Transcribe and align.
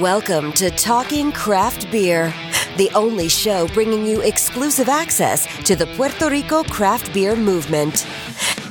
Welcome 0.00 0.52
to 0.52 0.70
Talking 0.70 1.32
Craft 1.32 1.90
Beer, 1.90 2.32
the 2.76 2.88
only 2.94 3.28
show 3.28 3.66
bringing 3.74 4.06
you 4.06 4.20
exclusive 4.20 4.88
access 4.88 5.44
to 5.64 5.74
the 5.74 5.88
Puerto 5.96 6.30
Rico 6.30 6.62
craft 6.62 7.12
beer 7.12 7.34
movement. 7.34 8.06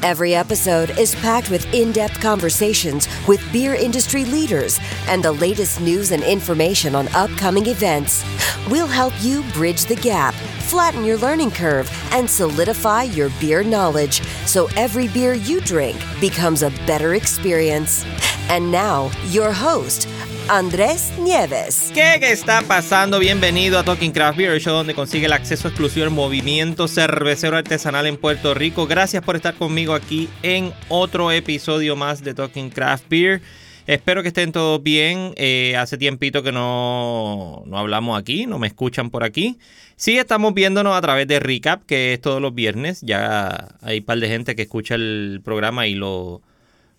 Every 0.03 0.33
episode 0.33 0.97
is 0.97 1.15
packed 1.15 1.49
with 1.49 1.65
in 1.73 1.91
depth 1.91 2.21
conversations 2.21 3.09
with 3.27 3.43
beer 3.51 3.73
industry 3.75 4.23
leaders 4.23 4.79
and 5.09 5.21
the 5.21 5.33
latest 5.33 5.81
news 5.81 6.11
and 6.11 6.23
information 6.23 6.95
on 6.95 7.09
upcoming 7.09 7.65
events. 7.65 8.23
We'll 8.69 8.87
help 8.87 9.13
you 9.19 9.43
bridge 9.51 9.83
the 9.83 9.97
gap, 9.97 10.33
flatten 10.33 11.03
your 11.03 11.17
learning 11.17 11.51
curve, 11.51 11.91
and 12.13 12.29
solidify 12.29 13.03
your 13.03 13.31
beer 13.41 13.65
knowledge 13.65 14.21
so 14.45 14.69
every 14.77 15.09
beer 15.09 15.33
you 15.33 15.59
drink 15.59 16.01
becomes 16.21 16.63
a 16.63 16.69
better 16.85 17.15
experience. 17.15 18.05
And 18.49 18.71
now, 18.71 19.11
your 19.25 19.51
host, 19.51 20.07
Andrés 20.49 21.11
Nieves. 21.19 21.91
¿Qué, 21.93 22.17
¿Qué 22.21 22.31
está 22.31 22.61
pasando? 22.61 23.19
Bienvenido 23.19 23.77
a 23.77 23.83
Talking 23.83 24.11
Craft 24.11 24.37
Beer, 24.37 24.51
el 24.51 24.61
show 24.61 24.73
donde 24.73 24.93
consigue 24.93 25.25
el 25.25 25.33
acceso 25.33 25.67
exclusivo 25.67 26.05
al 26.05 26.11
movimiento 26.11 26.87
cervecero 26.87 27.57
artesanal 27.57 28.07
en 28.07 28.15
Puerto 28.15 28.53
Rico. 28.53 28.87
Gracias 28.87 29.23
por 29.23 29.35
estar 29.35 29.55
conmigo 29.55 29.93
aquí 29.93 30.29
en 30.43 30.71
otro 30.87 31.33
episodio 31.33 31.97
más 31.97 32.23
de 32.23 32.33
Talking 32.33 32.69
Craft 32.69 33.09
Beer. 33.09 33.41
Espero 33.87 34.21
que 34.21 34.29
estén 34.29 34.53
todos 34.53 34.81
bien. 34.81 35.33
Eh, 35.35 35.75
hace 35.77 35.97
tiempito 35.97 36.41
que 36.43 36.53
no, 36.53 37.63
no 37.65 37.77
hablamos 37.77 38.17
aquí, 38.17 38.45
no 38.45 38.57
me 38.57 38.67
escuchan 38.67 39.09
por 39.09 39.25
aquí. 39.25 39.59
Sí, 39.97 40.17
estamos 40.17 40.53
viéndonos 40.53 40.95
a 40.95 41.01
través 41.01 41.27
de 41.27 41.41
Recap, 41.41 41.85
que 41.85 42.13
es 42.13 42.21
todos 42.21 42.41
los 42.41 42.55
viernes. 42.55 43.01
Ya 43.01 43.75
hay 43.81 43.99
un 43.99 44.05
par 44.05 44.19
de 44.19 44.29
gente 44.29 44.55
que 44.55 44.61
escucha 44.61 44.95
el 44.95 45.41
programa 45.43 45.87
y 45.87 45.95
lo, 45.95 46.41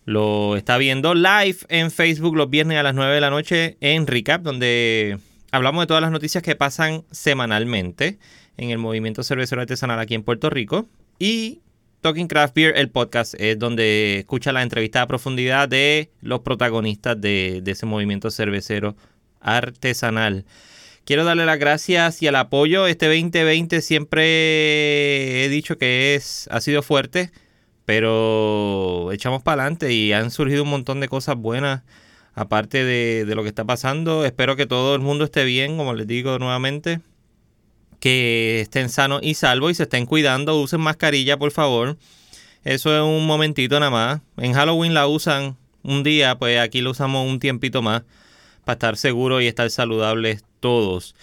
lo 0.09 0.57
está 0.57 0.79
viendo 0.79 1.13
live 1.13 1.59
en 1.69 1.91
Facebook 1.91 2.35
los 2.35 2.49
viernes 2.49 2.79
a 2.79 2.83
las 2.83 2.95
9 2.95 3.15
de 3.15 3.21
la 3.21 3.29
noche 3.29 3.77
en 3.83 4.07
Recap, 4.07 4.41
donde 4.41 5.19
hablamos 5.51 5.83
de 5.83 5.87
todas 5.87 6.01
las 6.01 6.11
noticias 6.11 6.43
que 6.43 6.57
pasan 6.57 7.05
semanalmente 7.11 8.19
en 8.57 8.71
el 8.71 8.79
movimiento 8.79 9.23
cervecero 9.23 9.61
artesanal 9.61 10.01
aquí 10.01 10.15
en 10.15 10.23
Puerto 10.23 10.49
Rico. 10.49 10.89
Y 11.19 11.61
Talking 12.01 12.27
Craft 12.27 12.55
Beer, 12.55 12.79
el 12.79 12.89
podcast, 12.89 13.35
es 13.39 13.59
donde 13.59 14.21
escucha 14.21 14.51
la 14.51 14.63
entrevista 14.63 15.03
a 15.03 15.07
profundidad 15.07 15.69
de 15.69 16.11
los 16.23 16.41
protagonistas 16.41 17.21
de, 17.21 17.63
ese 17.67 17.85
movimiento 17.85 18.31
cervecero 18.31 18.97
artesanal. 19.43 20.47
Quiero 21.05 21.25
darle 21.25 21.45
las 21.45 21.59
gracias 21.59 22.23
y 22.23 22.29
el 22.29 22.37
apoyo. 22.37 22.87
Este 22.87 23.09
2020 23.09 23.83
siempre 23.83 25.45
he 25.45 25.51
dicho 25.51 25.77
que 25.77 26.15
es, 26.15 26.49
ha 26.51 26.63
sido 26.63 26.83
fuerte 26.83 27.31
pero 27.89 29.13
echamos 29.13 29.43
para 29.43 29.63
adelante 29.63 29.95
y 29.95 30.13
han 30.13 30.31
surgido 30.31 30.63
un 30.63 30.69
montón 30.69 31.01
de 31.01 31.09
cosas 31.09 31.37
buenas 31.37 31.85
aparte 32.35 32.85
de, 32.85 33.25
lo 33.35 33.43
que 33.43 33.49
está 33.49 33.65
pasando. 33.65 34.27
Espero 34.27 34.57
que 34.57 34.67
todo 34.67 34.95
el 34.95 35.01
mundo 35.01 35.25
esté 35.25 35.47
bien, 35.47 35.79
como 35.79 35.95
les 35.95 36.07
digo 36.07 36.39
nuevamente. 36.39 37.01
Que 37.99 38.61
estén 38.61 38.91
sanos 38.91 39.21
y 39.23 39.33
salvos 39.33 39.71
y 39.71 39.75
se 39.75 39.85
estén 39.85 40.05
cuidando. 40.05 40.61
Usen 40.61 40.83
mascarilla, 40.83 41.39
por 41.39 41.51
favor. 41.51 41.97
Eso 42.63 42.95
es 42.95 43.01
un 43.01 43.27
momentito 43.27 43.81
nada 43.81 43.91
más. 43.91 44.21
En 44.37 44.53
Halloween 44.53 44.93
la 44.93 45.07
usan 45.07 45.57
un 45.83 46.03
día, 46.03 46.39
pues 46.39 46.59
aquí 46.59 46.83
lo 46.83 46.91
usamos 46.91 47.27
un 47.27 47.41
tiempito 47.41 47.81
más 47.81 48.03
para 48.67 48.75
estar 48.75 48.97
seguros 48.99 49.43
y 49.43 49.47
estar 49.47 49.71
saludables 49.71 50.45
todos. 50.61 51.15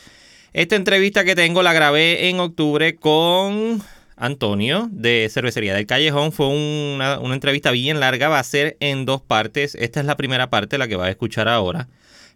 Esta 0.52 0.76
entrevista 0.78 1.26
que 1.26 1.36
tengo 1.36 1.62
la 1.62 1.74
grabé 1.74 2.28
en 2.30 2.40
octubre 2.40 2.96
con 2.96 3.84
Antonio 4.18 4.88
de 4.92 5.30
Cervecería 5.32 5.74
del 5.74 5.86
Callejón. 5.86 6.32
Fue 6.32 6.48
una, 6.48 7.20
entrevista 7.34 7.72
bien 7.72 8.00
larga, 8.00 8.30
va 8.30 8.40
a 8.40 8.44
ser 8.44 8.78
en 8.80 9.06
dos 9.06 9.22
partes. 9.22 9.76
Esta 9.76 10.00
es 10.00 10.06
la 10.06 10.18
primera 10.18 10.50
parte, 10.50 10.78
la 10.78 10.88
que 10.88 10.96
va 10.96 11.06
a 11.06 11.10
escuchar 11.10 11.48
ahora. 11.48 11.88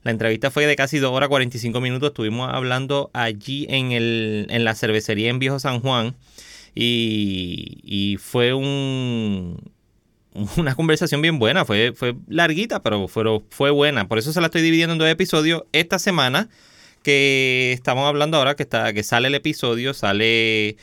La 0.03 0.11
entrevista 0.11 0.49
fue 0.49 0.65
de 0.65 0.75
casi 0.75 0.97
2 0.97 1.11
horas 1.11 1.29
45 1.29 1.81
minutos. 1.81 2.09
Estuvimos 2.09 2.49
hablando 2.53 3.09
allí 3.13 3.65
en, 3.69 3.91
el, 3.91 4.47
en 4.49 4.63
la 4.63 4.75
cervecería 4.75 5.29
en 5.29 5.39
Viejo 5.39 5.59
San 5.59 5.81
Juan. 5.81 6.15
Y, 6.75 8.17
fue 8.21 8.53
un, 8.53 9.57
una 10.57 10.75
conversación 10.75 11.21
bien 11.21 11.39
buena. 11.39 11.65
Fue, 11.65 11.93
fue 11.93 12.15
larguita, 12.27 12.81
pero 12.81 13.07
fue, 13.07 13.23
fue 13.49 13.71
buena. 13.71 14.07
Por 14.07 14.19
eso 14.19 14.31
se 14.31 14.39
la 14.39 14.47
estoy 14.47 14.61
dividiendo 14.61 14.93
en 14.93 14.99
dos 14.99 15.09
episodios. 15.09 15.63
Esta 15.73 15.99
semana 15.99 16.49
que 17.03 17.71
estamos 17.73 18.07
hablando 18.07 18.37
ahora, 18.37 18.55
que, 18.55 18.63
está, 18.63 18.93
que 18.93 19.03
sale 19.03 19.27
el 19.27 19.35
episodio, 19.35 19.93
sale 19.93 20.77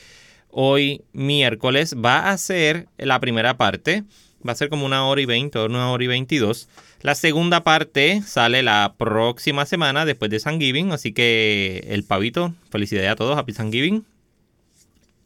hoy 0.59 1.03
miércoles 1.13 1.95
va 1.95 2.31
a 2.31 2.39
ser 2.39 2.89
la 2.97 3.21
primera 3.21 3.59
parte. 3.59 4.05
Va 4.47 4.53
a 4.53 4.57
ser 4.57 4.71
como 4.71 4.87
una 4.87 5.05
hora 5.07 5.21
y 5.21 5.27
veinte 5.27 5.59
una 5.59 5.91
hora 5.91 6.03
y 6.03 6.07
veintidós. 6.07 6.69
La 7.03 7.15
segunda 7.15 7.63
parte 7.63 8.23
sale 8.23 8.63
la 8.63 8.95
próxima 8.97 9.67
semana 9.67 10.07
después 10.07 10.31
de 10.31 10.41
Thanksgiving. 10.41 10.93
Así 10.93 11.13
que 11.13 11.85
el 11.89 12.05
pavito, 12.05 12.55
felicidades 12.71 13.11
a 13.11 13.17
todos, 13.17 13.37
Happy 13.37 13.53
Thanksgiving. 13.53 14.07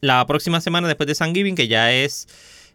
La 0.01 0.27
próxima 0.27 0.59
semana 0.59 0.89
después 0.89 1.07
de 1.07 1.15
Thanksgiving, 1.15 1.55
que 1.55 1.69
ya 1.69 1.93
es 1.93 2.27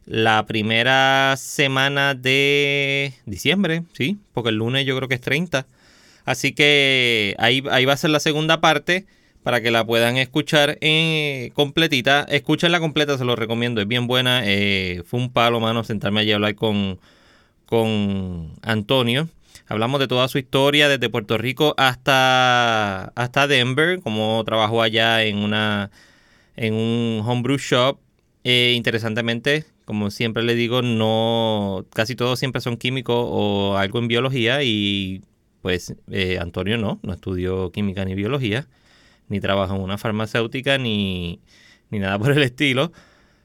la 0.06 0.46
primera 0.46 1.34
semana 1.36 2.14
de 2.14 3.12
diciembre, 3.26 3.82
¿sí? 3.92 4.16
Porque 4.32 4.48
el 4.48 4.56
lunes 4.56 4.86
yo 4.86 4.96
creo 4.96 5.08
que 5.08 5.16
es 5.16 5.20
30. 5.20 5.66
Así 6.24 6.52
que 6.52 7.34
ahí, 7.38 7.62
ahí 7.70 7.84
va 7.84 7.92
a 7.92 7.98
ser 7.98 8.10
la 8.10 8.20
segunda 8.20 8.62
parte 8.62 9.04
para 9.46 9.60
que 9.60 9.70
la 9.70 9.86
puedan 9.86 10.16
escuchar 10.16 10.76
en 10.80 11.50
completita. 11.50 12.26
Escúchenla 12.28 12.80
completa, 12.80 13.16
se 13.16 13.24
lo 13.24 13.36
recomiendo, 13.36 13.80
es 13.80 13.86
bien 13.86 14.08
buena. 14.08 14.42
Eh, 14.44 15.04
fue 15.06 15.20
un 15.20 15.32
palo, 15.32 15.60
mano, 15.60 15.84
sentarme 15.84 16.18
allí 16.18 16.32
a 16.32 16.34
hablar 16.34 16.56
con, 16.56 16.98
con 17.64 18.54
Antonio. 18.62 19.28
Hablamos 19.68 20.00
de 20.00 20.08
toda 20.08 20.26
su 20.26 20.38
historia, 20.38 20.88
desde 20.88 21.08
Puerto 21.10 21.38
Rico 21.38 21.74
hasta, 21.76 23.12
hasta 23.14 23.46
Denver, 23.46 24.00
cómo 24.00 24.42
trabajó 24.44 24.82
allá 24.82 25.22
en, 25.22 25.36
una, 25.36 25.92
en 26.56 26.74
un 26.74 27.22
homebrew 27.24 27.58
shop. 27.58 28.00
Eh, 28.42 28.72
interesantemente, 28.76 29.64
como 29.84 30.10
siempre 30.10 30.42
le 30.42 30.56
digo, 30.56 30.82
no 30.82 31.86
casi 31.94 32.16
todos 32.16 32.40
siempre 32.40 32.60
son 32.60 32.78
químicos 32.78 33.14
o 33.16 33.76
algo 33.76 34.00
en 34.00 34.08
biología 34.08 34.64
y 34.64 35.22
pues 35.62 35.94
eh, 36.10 36.38
Antonio 36.40 36.78
no, 36.78 36.98
no 37.04 37.12
estudió 37.12 37.70
química 37.70 38.04
ni 38.04 38.16
biología 38.16 38.66
ni 39.28 39.40
trabajó 39.40 39.74
en 39.74 39.82
una 39.82 39.98
farmacéutica, 39.98 40.78
ni, 40.78 41.40
nada 41.90 42.18
por 42.18 42.32
el 42.32 42.42
estilo. 42.42 42.92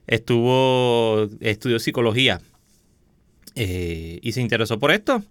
Estuvo, 0.07 1.27
estudió 1.39 1.79
psicología 1.79 2.41
eh, 3.55 4.19
y 4.21 4.31
se 4.31 4.41
interesó 4.41 4.79
por 4.79 4.91
esto. 4.91 5.23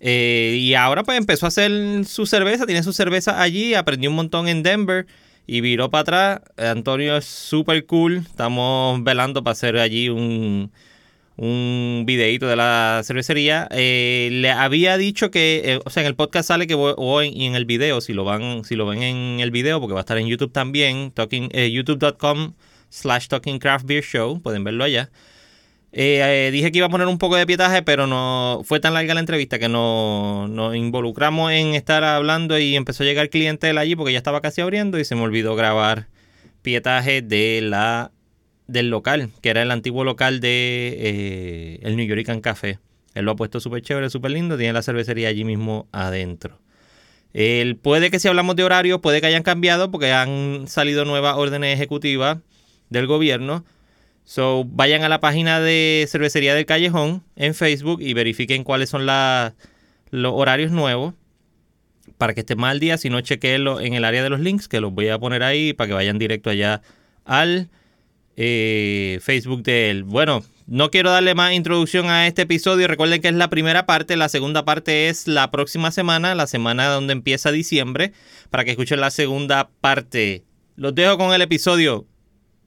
Eh, 0.00 0.56
y 0.58 0.74
ahora 0.74 1.02
pues 1.02 1.18
empezó 1.18 1.46
a 1.46 1.48
hacer 1.48 2.04
su 2.06 2.26
cerveza, 2.26 2.66
tiene 2.66 2.82
su 2.82 2.92
cerveza 2.92 3.42
allí, 3.42 3.74
aprendió 3.74 4.08
un 4.10 4.16
montón 4.16 4.48
en 4.48 4.62
Denver 4.62 5.06
y 5.46 5.60
viró 5.60 5.90
para 5.90 6.00
atrás. 6.02 6.40
Antonio 6.56 7.16
es 7.16 7.26
súper 7.26 7.84
cool, 7.86 8.18
estamos 8.18 9.02
velando 9.04 9.44
para 9.44 9.52
hacer 9.52 9.76
allí 9.76 10.08
un, 10.08 10.70
un 11.40 12.04
videito 12.06 12.46
de 12.46 12.54
la 12.54 13.00
cervecería. 13.02 13.66
Eh, 13.70 14.28
le 14.30 14.50
había 14.50 14.98
dicho 14.98 15.30
que, 15.30 15.62
eh, 15.64 15.80
o 15.82 15.88
sea, 15.88 16.02
en 16.02 16.06
el 16.06 16.14
podcast 16.14 16.48
sale 16.48 16.66
que 16.66 16.74
o 16.74 17.22
en, 17.22 17.40
en, 17.40 17.54
el 17.54 17.64
video, 17.64 18.02
si 18.02 18.12
lo 18.12 18.24
van, 18.24 18.62
si 18.64 18.76
lo 18.76 18.84
ven 18.84 19.02
en 19.02 19.40
el 19.40 19.50
video, 19.50 19.80
porque 19.80 19.94
va 19.94 20.00
a 20.00 20.02
estar 20.02 20.18
en 20.18 20.26
YouTube 20.26 20.52
también, 20.52 21.12
talking, 21.12 21.48
eh, 21.52 21.70
youtube.com 21.70 22.52
slash 22.90 23.28
talking 23.28 23.58
craft 23.58 23.86
beer 23.86 24.04
show, 24.04 24.42
pueden 24.42 24.64
verlo 24.64 24.84
allá. 24.84 25.10
dije 25.92 26.72
que 26.72 26.78
iba 26.78 26.88
a 26.88 26.90
poner 26.90 27.06
un 27.06 27.16
poco 27.16 27.36
de 27.36 27.46
pietaje, 27.46 27.82
pero 27.82 28.06
no 28.06 28.60
fue 28.66 28.78
tan 28.78 28.92
larga 28.92 29.14
la 29.14 29.20
entrevista 29.20 29.58
que 29.58 29.70
no, 29.70 30.46
nos 30.46 30.76
involucramos 30.76 31.52
en 31.52 31.74
estar 31.74 32.04
hablando 32.04 32.58
y 32.58 32.76
empezó 32.76 33.02
a 33.02 33.06
llegar 33.06 33.30
cliente 33.30 33.70
allí 33.70 33.96
porque 33.96 34.12
ya 34.12 34.18
estaba 34.18 34.42
casi 34.42 34.60
abriendo 34.60 34.98
y 34.98 35.06
se 35.06 35.14
me 35.14 35.22
olvidó 35.22 35.56
grabar 35.56 36.08
pietaje 36.60 37.22
de 37.22 37.62
la 37.62 38.12
del 38.70 38.90
local, 38.90 39.30
que 39.40 39.50
era 39.50 39.62
el 39.62 39.70
antiguo 39.70 40.04
local 40.04 40.40
de 40.40 40.96
eh, 40.98 41.78
el 41.82 41.96
New 41.96 42.06
Yorican 42.06 42.40
Café. 42.40 42.78
Él 43.14 43.24
lo 43.24 43.32
ha 43.32 43.36
puesto 43.36 43.60
súper 43.60 43.82
chévere, 43.82 44.10
súper 44.10 44.30
lindo, 44.30 44.56
tiene 44.56 44.72
la 44.72 44.82
cervecería 44.82 45.28
allí 45.28 45.44
mismo 45.44 45.88
adentro. 45.92 46.58
El, 47.32 47.76
puede 47.76 48.10
que 48.10 48.18
si 48.18 48.28
hablamos 48.28 48.56
de 48.56 48.64
horario, 48.64 49.00
puede 49.00 49.20
que 49.20 49.26
hayan 49.26 49.42
cambiado 49.42 49.90
porque 49.90 50.12
han 50.12 50.66
salido 50.66 51.04
nuevas 51.04 51.36
órdenes 51.36 51.74
ejecutivas 51.74 52.38
del 52.88 53.06
gobierno. 53.06 53.64
So, 54.24 54.64
vayan 54.64 55.02
a 55.02 55.08
la 55.08 55.20
página 55.20 55.60
de 55.60 56.06
Cervecería 56.08 56.54
del 56.54 56.66
Callejón 56.66 57.22
en 57.36 57.54
Facebook 57.54 58.00
y 58.00 58.14
verifiquen 58.14 58.64
cuáles 58.64 58.90
son 58.90 59.06
los 59.06 60.32
horarios 60.32 60.70
nuevos 60.70 61.14
para 62.18 62.34
que 62.34 62.40
esté 62.40 62.54
mal 62.54 62.80
día. 62.80 62.98
Si 62.98 63.10
no, 63.10 63.20
chequeenlo 63.20 63.80
en 63.80 63.94
el 63.94 64.04
área 64.04 64.22
de 64.22 64.30
los 64.30 64.40
links, 64.40 64.68
que 64.68 64.80
los 64.80 64.92
voy 64.92 65.08
a 65.08 65.18
poner 65.18 65.42
ahí 65.42 65.72
para 65.72 65.88
que 65.88 65.94
vayan 65.94 66.18
directo 66.18 66.50
allá 66.50 66.82
al 67.24 67.70
eh, 68.42 69.18
Facebook 69.20 69.62
de 69.62 69.90
él. 69.90 70.04
Bueno, 70.04 70.42
no 70.66 70.90
quiero 70.90 71.10
darle 71.10 71.34
más 71.34 71.52
introducción 71.52 72.06
a 72.06 72.26
este 72.26 72.42
episodio. 72.42 72.88
Recuerden 72.88 73.20
que 73.20 73.28
es 73.28 73.34
la 73.34 73.50
primera 73.50 73.84
parte. 73.84 74.16
La 74.16 74.30
segunda 74.30 74.64
parte 74.64 75.10
es 75.10 75.28
la 75.28 75.50
próxima 75.50 75.90
semana, 75.90 76.34
la 76.34 76.46
semana 76.46 76.88
donde 76.88 77.12
empieza 77.12 77.52
diciembre, 77.52 78.14
para 78.48 78.64
que 78.64 78.70
escuchen 78.70 78.98
la 78.98 79.10
segunda 79.10 79.68
parte. 79.82 80.42
Los 80.76 80.94
dejo 80.94 81.18
con 81.18 81.34
el 81.34 81.42
episodio. 81.42 82.06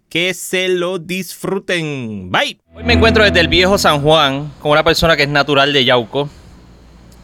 Que 0.10 0.36
se 0.36 0.70
lo 0.70 1.00
disfruten. 1.00 2.30
Bye. 2.30 2.60
Hoy 2.76 2.84
me 2.84 2.94
encuentro 2.94 3.24
desde 3.24 3.40
el 3.40 3.48
viejo 3.48 3.80
San 3.80 4.02
Juan 4.04 4.54
con 4.60 4.74
una 4.74 4.84
persona 4.84 5.18
que 5.18 5.24
es 5.24 5.30
natural 5.30 5.74
de 5.74 5.86
Yauco. 5.86 6.30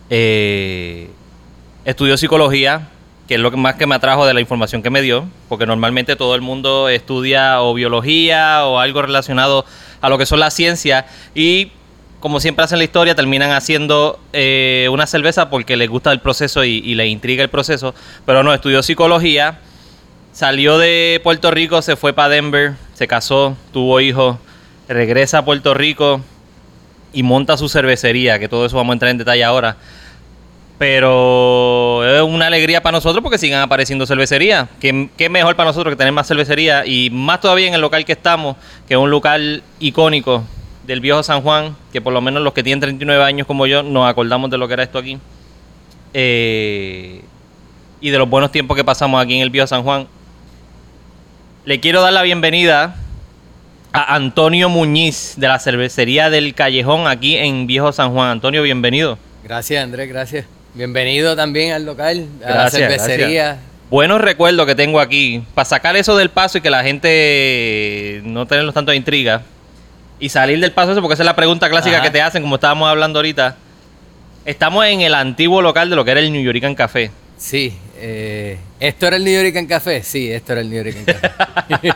Eh, 0.10 1.08
Estudió 1.86 2.18
psicología, 2.18 2.90
que 3.30 3.36
es 3.36 3.42
lo 3.42 3.52
que 3.52 3.58
más 3.58 3.76
que 3.76 3.86
me 3.86 3.94
atrajo 3.94 4.26
de 4.26 4.34
la 4.34 4.42
información 4.42 4.82
que 4.82 4.90
me 4.90 5.04
dio, 5.04 5.30
porque 5.50 5.68
normalmente 5.68 6.16
todo 6.16 6.34
el 6.34 6.42
mundo 6.42 6.90
estudia 6.90 7.62
o 7.62 7.76
biología 7.76 8.66
o 8.66 8.80
algo 8.80 9.04
relacionado 9.04 9.66
a 10.02 10.10
lo 10.10 10.18
que 10.18 10.26
son 10.26 10.40
las 10.40 10.56
ciencias 10.56 11.06
y 11.36 11.72
como 12.20 12.40
siempre 12.40 12.66
hacen 12.66 12.80
la 12.80 12.86
historia, 12.86 13.14
terminan 13.14 13.52
haciendo 13.52 14.20
eh, 14.34 14.88
una 14.92 15.06
cerveza 15.06 15.52
porque 15.52 15.78
les 15.78 15.88
gusta 15.90 16.12
el 16.12 16.22
proceso 16.22 16.64
y, 16.66 16.78
y 16.84 16.96
les 16.96 17.10
intriga 17.10 17.44
el 17.44 17.50
proceso, 17.52 17.94
pero 18.26 18.42
no, 18.42 18.52
estudió 18.52 18.82
psicología, 18.82 19.60
salió 20.34 20.80
de 20.80 21.22
Puerto 21.24 21.52
Rico, 21.52 21.84
se 21.84 21.96
fue 21.96 22.14
para 22.14 22.30
Denver, 22.30 22.74
se 22.96 23.08
casó, 23.08 23.56
tuvo 23.72 24.02
hijos, 24.02 24.38
regresa 24.88 25.38
a 25.38 25.46
Puerto 25.46 25.76
Rico 25.76 26.22
y 27.14 27.22
monta 27.22 27.58
su 27.58 27.70
cervecería, 27.70 28.40
que 28.40 28.50
todo 28.50 28.66
eso 28.66 28.76
vamos 28.76 28.94
a 28.94 28.96
entrar 28.96 29.12
en 29.12 29.20
detalle 29.20 29.44
ahora. 29.44 29.78
Pero 30.80 32.06
es 32.06 32.22
una 32.22 32.48
alegría 32.48 32.82
para 32.82 32.94
nosotros 32.94 33.22
porque 33.22 33.38
sigan 33.38 33.62
apareciendo 33.62 34.08
cervecerías. 34.08 34.70
¿Qué, 34.80 35.30
mejor 35.30 35.58
para 35.58 35.70
nosotros 35.70 35.92
que 35.92 35.98
tener 35.98 36.14
más 36.14 36.26
cervecería 36.26 36.86
y 36.86 37.10
más 37.10 37.42
todavía 37.42 37.68
en 37.68 37.74
el 37.74 37.82
local 37.82 38.06
que 38.06 38.14
estamos, 38.14 38.56
que 38.88 38.94
es 38.94 39.00
un 39.00 39.12
local 39.12 39.62
icónico 39.82 40.42
del 40.88 41.02
viejo 41.02 41.22
San 41.22 41.42
Juan, 41.42 41.76
que 41.92 42.00
por 42.00 42.14
lo 42.14 42.22
menos 42.22 42.42
los 42.42 42.54
que 42.54 42.64
tienen 42.64 42.80
39 42.80 43.22
años 43.22 43.46
como 43.46 43.68
yo 43.68 43.84
nos 43.84 44.10
acordamos 44.10 44.50
de 44.50 44.58
lo 44.58 44.70
que 44.70 44.74
era 44.76 44.84
esto 44.84 44.98
aquí. 44.98 45.20
Eh, 46.14 47.24
y 48.00 48.10
de 48.10 48.18
los 48.18 48.30
buenos 48.30 48.54
tiempos 48.54 48.78
que 48.78 48.86
pasamos 48.86 49.22
aquí 49.22 49.36
en 49.36 49.42
el 49.42 49.50
viejo 49.50 49.68
San 49.68 49.84
Juan. 49.84 50.08
Le 51.66 51.82
quiero 51.82 52.02
dar 52.02 52.14
la 52.14 52.22
bienvenida 52.22 52.96
a 53.92 54.16
Antonio 54.16 54.70
Muñiz 54.70 55.34
de 55.36 55.50
la 55.50 55.60
cervecería 55.60 56.30
del 56.30 56.54
Callejón 56.54 57.06
aquí 57.06 57.36
en 57.36 57.68
Viejo 57.68 57.92
San 57.92 58.14
Juan. 58.14 58.30
Antonio, 58.30 58.64
bienvenido. 58.64 59.18
Gracias, 59.44 59.84
Andrés, 59.84 60.08
gracias. 60.08 60.59
Bienvenido 60.74 61.36
también 61.36 61.74
al 61.74 61.86
local, 61.86 62.28
a 62.46 62.52
la 62.52 62.70
cervecería. 62.70 63.44
Gracias. 63.44 63.70
Buenos 63.90 64.22
recuerdos 64.22 64.68
que 64.68 64.76
tengo 64.76 65.00
aquí. 65.00 65.44
Para 65.56 65.66
sacar 65.66 65.96
eso 65.96 66.16
del 66.16 66.30
paso 66.30 66.60
y 66.60 66.62
que 66.62 66.70
la 66.70 66.84
gente 66.84 68.22
no 68.24 68.46
tenerlos 68.46 68.76
tanto 68.76 68.92
de 68.92 68.98
intriga. 68.98 69.42
Y 70.20 70.30
salir 70.30 70.60
del 70.60 70.72
paso 70.72 70.92
eso, 70.92 71.02
porque 71.02 71.16
esa 71.16 71.24
es 71.24 71.26
la 71.26 71.36
pregunta 71.36 71.70
clásica 71.70 71.98
Ajá. 71.98 72.06
que 72.06 72.12
te 72.12 72.22
hacen, 72.22 72.44
como 72.44 72.56
estábamos 72.56 72.88
hablando 72.88 73.18
ahorita. 73.18 73.56
Estamos 74.46 74.86
en 74.86 75.02
el 75.02 75.16
antiguo 75.16 75.62
local 75.62 75.90
de 75.90 75.96
lo 75.96 76.06
que 76.06 76.12
era 76.12 76.20
el 76.20 76.32
New 76.32 76.44
Yorican 76.44 76.76
Café. 76.76 77.10
Sí, 77.38 77.74
eh, 77.98 78.60
¿esto 78.80 79.08
era 79.08 79.16
el 79.16 79.24
New 79.24 79.34
Yorican 79.34 79.66
Café? 79.66 80.04
Sí, 80.04 80.32
esto 80.32 80.52
era 80.52 80.62
el 80.62 80.70
New 80.70 80.78
Yorican 80.84 81.06
Café. 81.06 81.32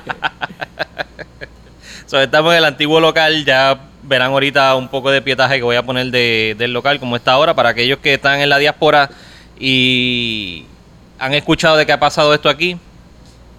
so, 2.08 2.20
estamos 2.20 2.54
en 2.54 2.58
el 2.58 2.66
antiguo 2.66 3.00
local, 3.00 3.46
ya 3.46 3.80
verán 4.14 4.32
ahorita 4.32 4.76
un 4.76 4.90
poco 4.90 5.10
de 5.10 5.24
pietaje 5.24 5.56
que 5.56 5.64
voy 5.64 5.76
a 5.76 5.82
poner 5.82 6.12
de, 6.12 6.56
del 6.56 6.72
local 6.72 7.00
como 7.00 7.16
está 7.16 7.32
ahora 7.32 7.56
para 7.56 7.70
aquellos 7.70 7.98
que 7.98 8.14
están 8.14 8.40
en 8.42 8.50
la 8.50 8.60
diáspora 8.60 9.10
y 9.60 10.66
han 11.18 11.34
escuchado 11.34 11.78
de 11.78 11.88
qué 11.88 11.94
ha 11.94 12.00
pasado 12.00 12.32
esto 12.32 12.48
aquí. 12.48 12.78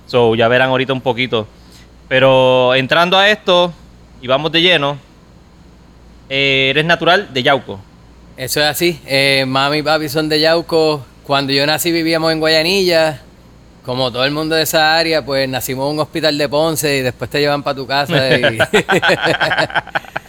So, 0.07 0.37
ya 0.37 0.47
verán 0.47 0.69
ahorita 0.69 0.93
un 0.93 1.01
poquito. 1.01 1.49
Pero 2.07 2.73
entrando 2.77 3.19
a 3.19 3.29
esto 3.31 3.73
y 4.23 4.29
vamos 4.29 4.53
de 4.53 4.63
lleno, 4.63 4.97
eh, 6.29 6.69
eres 6.71 6.85
natural 6.85 7.35
de 7.35 7.43
Yauco. 7.43 7.81
Eso 8.37 8.61
es 8.61 8.67
así. 8.67 9.01
Eh, 9.05 9.45
mami 9.49 9.79
y 9.79 9.83
papi 9.83 10.09
son 10.09 10.29
de 10.29 10.39
Yauco. 10.39 11.05
Cuando 11.25 11.53
yo 11.53 11.67
nací 11.67 11.91
vivíamos 11.91 12.31
en 12.31 12.39
Guayanilla. 12.39 13.23
Como 13.85 14.13
todo 14.13 14.25
el 14.25 14.31
mundo 14.31 14.55
de 14.55 14.63
esa 14.63 14.97
área, 14.97 15.25
pues 15.25 15.49
nacimos 15.49 15.87
en 15.89 15.95
un 15.95 16.01
hospital 16.01 16.39
de 16.39 16.49
Ponce 16.49 16.97
y 16.99 17.01
después 17.03 17.29
te 17.29 17.41
llevan 17.41 17.65
para 17.65 17.77
tu 17.77 17.87
casa. 17.89 18.39
Y... 18.39 18.59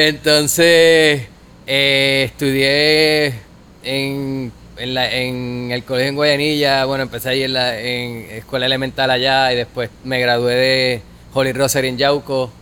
Entonces, 0.00 1.22
eh, 1.66 2.22
estudié 2.26 3.34
en, 3.82 4.52
en, 4.76 4.94
la, 4.94 5.12
en, 5.12 5.70
el 5.72 5.82
colegio 5.82 6.10
en 6.10 6.14
Guayanilla. 6.14 6.84
Bueno, 6.84 7.02
empecé 7.02 7.30
ahí 7.30 7.42
en 7.42 7.52
la 7.52 7.76
en 7.80 8.30
escuela 8.30 8.66
elemental 8.66 9.10
allá 9.10 9.52
y 9.52 9.56
después 9.56 9.90
me 10.04 10.20
gradué 10.20 10.54
de 10.54 11.02
Holy 11.34 11.52
Rosary 11.52 11.88
en 11.88 11.98
Yauco. 11.98 12.52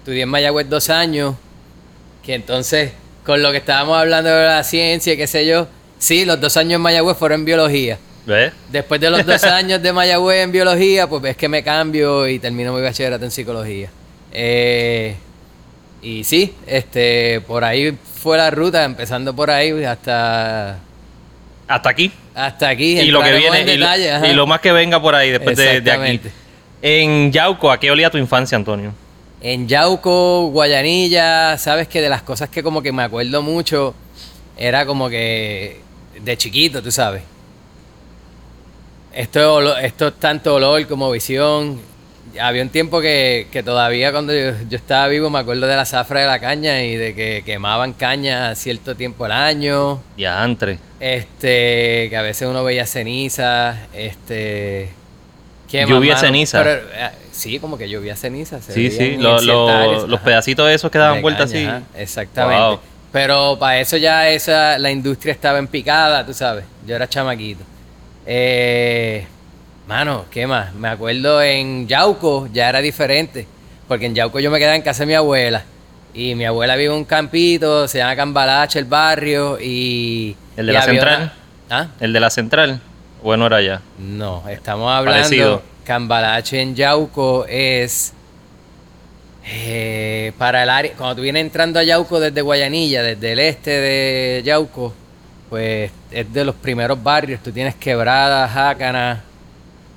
Estudié 0.00 0.24
en 0.24 0.28
Mayagüez 0.28 0.68
dos 0.68 0.90
años. 0.90 1.34
Que 2.22 2.34
entonces, 2.34 2.92
con 3.24 3.40
lo 3.40 3.52
que 3.52 3.56
estábamos 3.56 3.96
hablando 3.96 4.28
de 4.28 4.44
la 4.44 4.62
ciencia, 4.62 5.16
qué 5.16 5.26
sé 5.26 5.46
yo, 5.46 5.68
sí, 5.98 6.26
los 6.26 6.42
dos 6.42 6.58
años 6.58 6.74
en 6.74 6.82
Mayagüez 6.82 7.16
fueron 7.16 7.40
en 7.40 7.44
biología. 7.46 7.98
¿Ves? 8.26 8.52
Después 8.70 9.00
de 9.00 9.08
los 9.08 9.24
dos 9.24 9.42
años 9.44 9.82
de 9.82 9.94
Mayagüez 9.94 10.44
en 10.44 10.52
biología, 10.52 11.08
pues 11.08 11.22
ves 11.22 11.38
que 11.38 11.48
me 11.48 11.62
cambio 11.64 12.28
y 12.28 12.38
termino 12.38 12.74
mi 12.74 12.82
bachillerato 12.82 13.24
en 13.24 13.30
psicología. 13.30 13.88
Eh, 14.30 15.16
y 16.02 16.24
sí, 16.24 16.54
este, 16.66 17.40
por 17.42 17.64
ahí 17.64 17.96
fue 18.20 18.36
la 18.36 18.50
ruta, 18.50 18.84
empezando 18.84 19.34
por 19.34 19.50
ahí 19.50 19.84
hasta... 19.84 20.78
Hasta 21.68 21.88
aquí. 21.88 22.12
Hasta 22.34 22.68
aquí. 22.68 22.98
Y 23.00 23.10
lo 23.10 23.22
que 23.22 23.32
viene, 23.32 23.64
detalle, 23.64 24.08
y, 24.08 24.20
lo, 24.20 24.26
y, 24.26 24.32
lo, 24.34 24.46
más 24.46 24.60
que 24.60 24.72
venga 24.72 25.00
por 25.00 25.14
ahí 25.14 25.30
después 25.30 25.56
de, 25.56 25.80
de, 25.80 25.90
aquí. 25.92 26.20
En 26.82 27.30
Yauco, 27.30 27.70
¿a 27.70 27.78
qué 27.78 27.90
olía 27.90 28.10
tu 28.10 28.18
infancia, 28.18 28.56
Antonio? 28.56 28.92
En 29.40 29.68
Yauco, 29.68 30.48
Guayanilla, 30.48 31.56
sabes 31.56 31.88
que 31.88 32.00
de 32.00 32.08
las 32.08 32.22
cosas 32.22 32.48
que 32.48 32.62
como 32.62 32.82
que 32.82 32.92
me 32.92 33.04
acuerdo 33.04 33.40
mucho, 33.42 33.94
era 34.56 34.84
como 34.84 35.08
que 35.08 35.80
de 36.20 36.36
chiquito, 36.36 36.82
tú 36.82 36.90
sabes. 36.90 37.22
Esto, 39.12 39.76
esto 39.76 40.08
es 40.08 40.14
tanto 40.14 40.54
olor 40.54 40.86
como 40.86 41.10
visión. 41.10 41.80
Había 42.40 42.62
un 42.62 42.70
tiempo 42.70 43.00
que, 43.00 43.46
que 43.50 43.62
todavía 43.62 44.12
cuando 44.12 44.32
yo, 44.32 44.52
yo, 44.68 44.76
estaba 44.76 45.08
vivo 45.08 45.30
me 45.30 45.38
acuerdo 45.38 45.66
de 45.66 45.76
la 45.76 45.84
zafra 45.84 46.20
de 46.20 46.26
la 46.26 46.38
caña 46.38 46.82
y 46.82 46.96
de 46.96 47.14
que 47.14 47.42
quemaban 47.44 47.92
caña 47.92 48.54
cierto 48.54 48.94
tiempo 48.94 49.24
al 49.24 49.32
año. 49.32 50.00
Ya 50.16 50.42
antes. 50.42 50.78
Este, 51.00 52.08
que 52.08 52.16
a 52.16 52.22
veces 52.22 52.48
uno 52.48 52.64
veía 52.64 52.86
ceniza, 52.86 53.76
este... 53.92 54.90
Lluvia 55.72 56.16
ceniza. 56.16 56.62
Pero, 56.62 56.82
eh, 56.92 57.10
sí, 57.30 57.58
como 57.58 57.78
que 57.78 57.88
lluvia 57.88 58.14
ceniza. 58.14 58.60
Se 58.60 58.72
sí, 58.72 58.90
sí, 58.90 59.16
lo, 59.16 59.40
lo, 59.40 59.68
áreas, 59.68 60.04
los 60.04 60.20
pedacitos 60.20 60.70
esos 60.70 60.90
que 60.90 60.98
daban 60.98 61.22
vueltas 61.22 61.50
así. 61.50 61.64
Ajá, 61.64 61.82
exactamente. 61.96 62.62
Wow. 62.62 62.80
Pero 63.10 63.56
para 63.58 63.80
eso 63.80 63.96
ya 63.96 64.28
esa, 64.28 64.78
la 64.78 64.90
industria 64.90 65.32
estaba 65.32 65.58
en 65.58 65.66
picada, 65.66 66.24
tú 66.24 66.34
sabes. 66.34 66.64
Yo 66.86 66.94
era 66.94 67.08
chamaquito. 67.08 67.62
Eh, 68.26 69.26
mano, 69.86 70.24
¿qué 70.30 70.46
más? 70.46 70.72
Me 70.74 70.88
acuerdo 70.88 71.42
en 71.42 71.86
Yauco 71.86 72.48
ya 72.52 72.68
era 72.68 72.80
diferente. 72.80 73.46
Porque 73.88 74.06
en 74.06 74.14
Yauco 74.14 74.40
yo 74.40 74.50
me 74.50 74.58
quedaba 74.58 74.76
en 74.76 74.82
casa 74.82 75.02
de 75.02 75.06
mi 75.06 75.14
abuela. 75.14 75.64
Y 76.14 76.34
mi 76.34 76.44
abuela 76.44 76.76
vive 76.76 76.92
en 76.92 76.98
un 76.98 77.04
campito, 77.04 77.88
se 77.88 77.98
llama 77.98 78.16
Cambalache, 78.16 78.78
el 78.78 78.84
barrio. 78.84 79.58
Y. 79.60 80.36
¿El 80.56 80.66
de 80.66 80.72
y 80.72 80.74
la 80.74 80.82
central? 80.82 81.22
Una... 81.22 81.80
¿Ah? 81.80 81.88
¿El 82.00 82.12
de 82.12 82.20
la 82.20 82.30
central? 82.30 82.80
Bueno, 83.22 83.46
era 83.46 83.56
allá. 83.56 83.80
No, 83.98 84.44
estamos 84.48 84.90
hablando. 84.90 85.22
Parecido. 85.22 85.62
Cambalache 85.84 86.60
en 86.60 86.74
Yauco 86.74 87.46
es. 87.48 88.14
Eh, 89.44 90.32
para 90.38 90.62
el 90.62 90.70
área, 90.70 90.92
cuando 90.92 91.16
tú 91.16 91.22
vienes 91.22 91.42
entrando 91.42 91.80
a 91.80 91.82
Yauco 91.82 92.20
desde 92.20 92.42
Guayanilla, 92.42 93.02
desde 93.02 93.32
el 93.32 93.40
este 93.40 93.70
de 93.70 94.42
Yauco, 94.44 94.94
pues 95.50 95.90
es 96.12 96.32
de 96.32 96.44
los 96.44 96.54
primeros 96.54 97.02
barrios. 97.02 97.42
Tú 97.42 97.50
tienes 97.50 97.74
Quebrada, 97.74 98.46
Jácana 98.46 99.24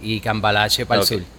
y 0.02 0.20
Cambalache 0.20 0.86
para 0.86 1.02
okay. 1.02 1.18
el 1.18 1.24
sur. 1.24 1.32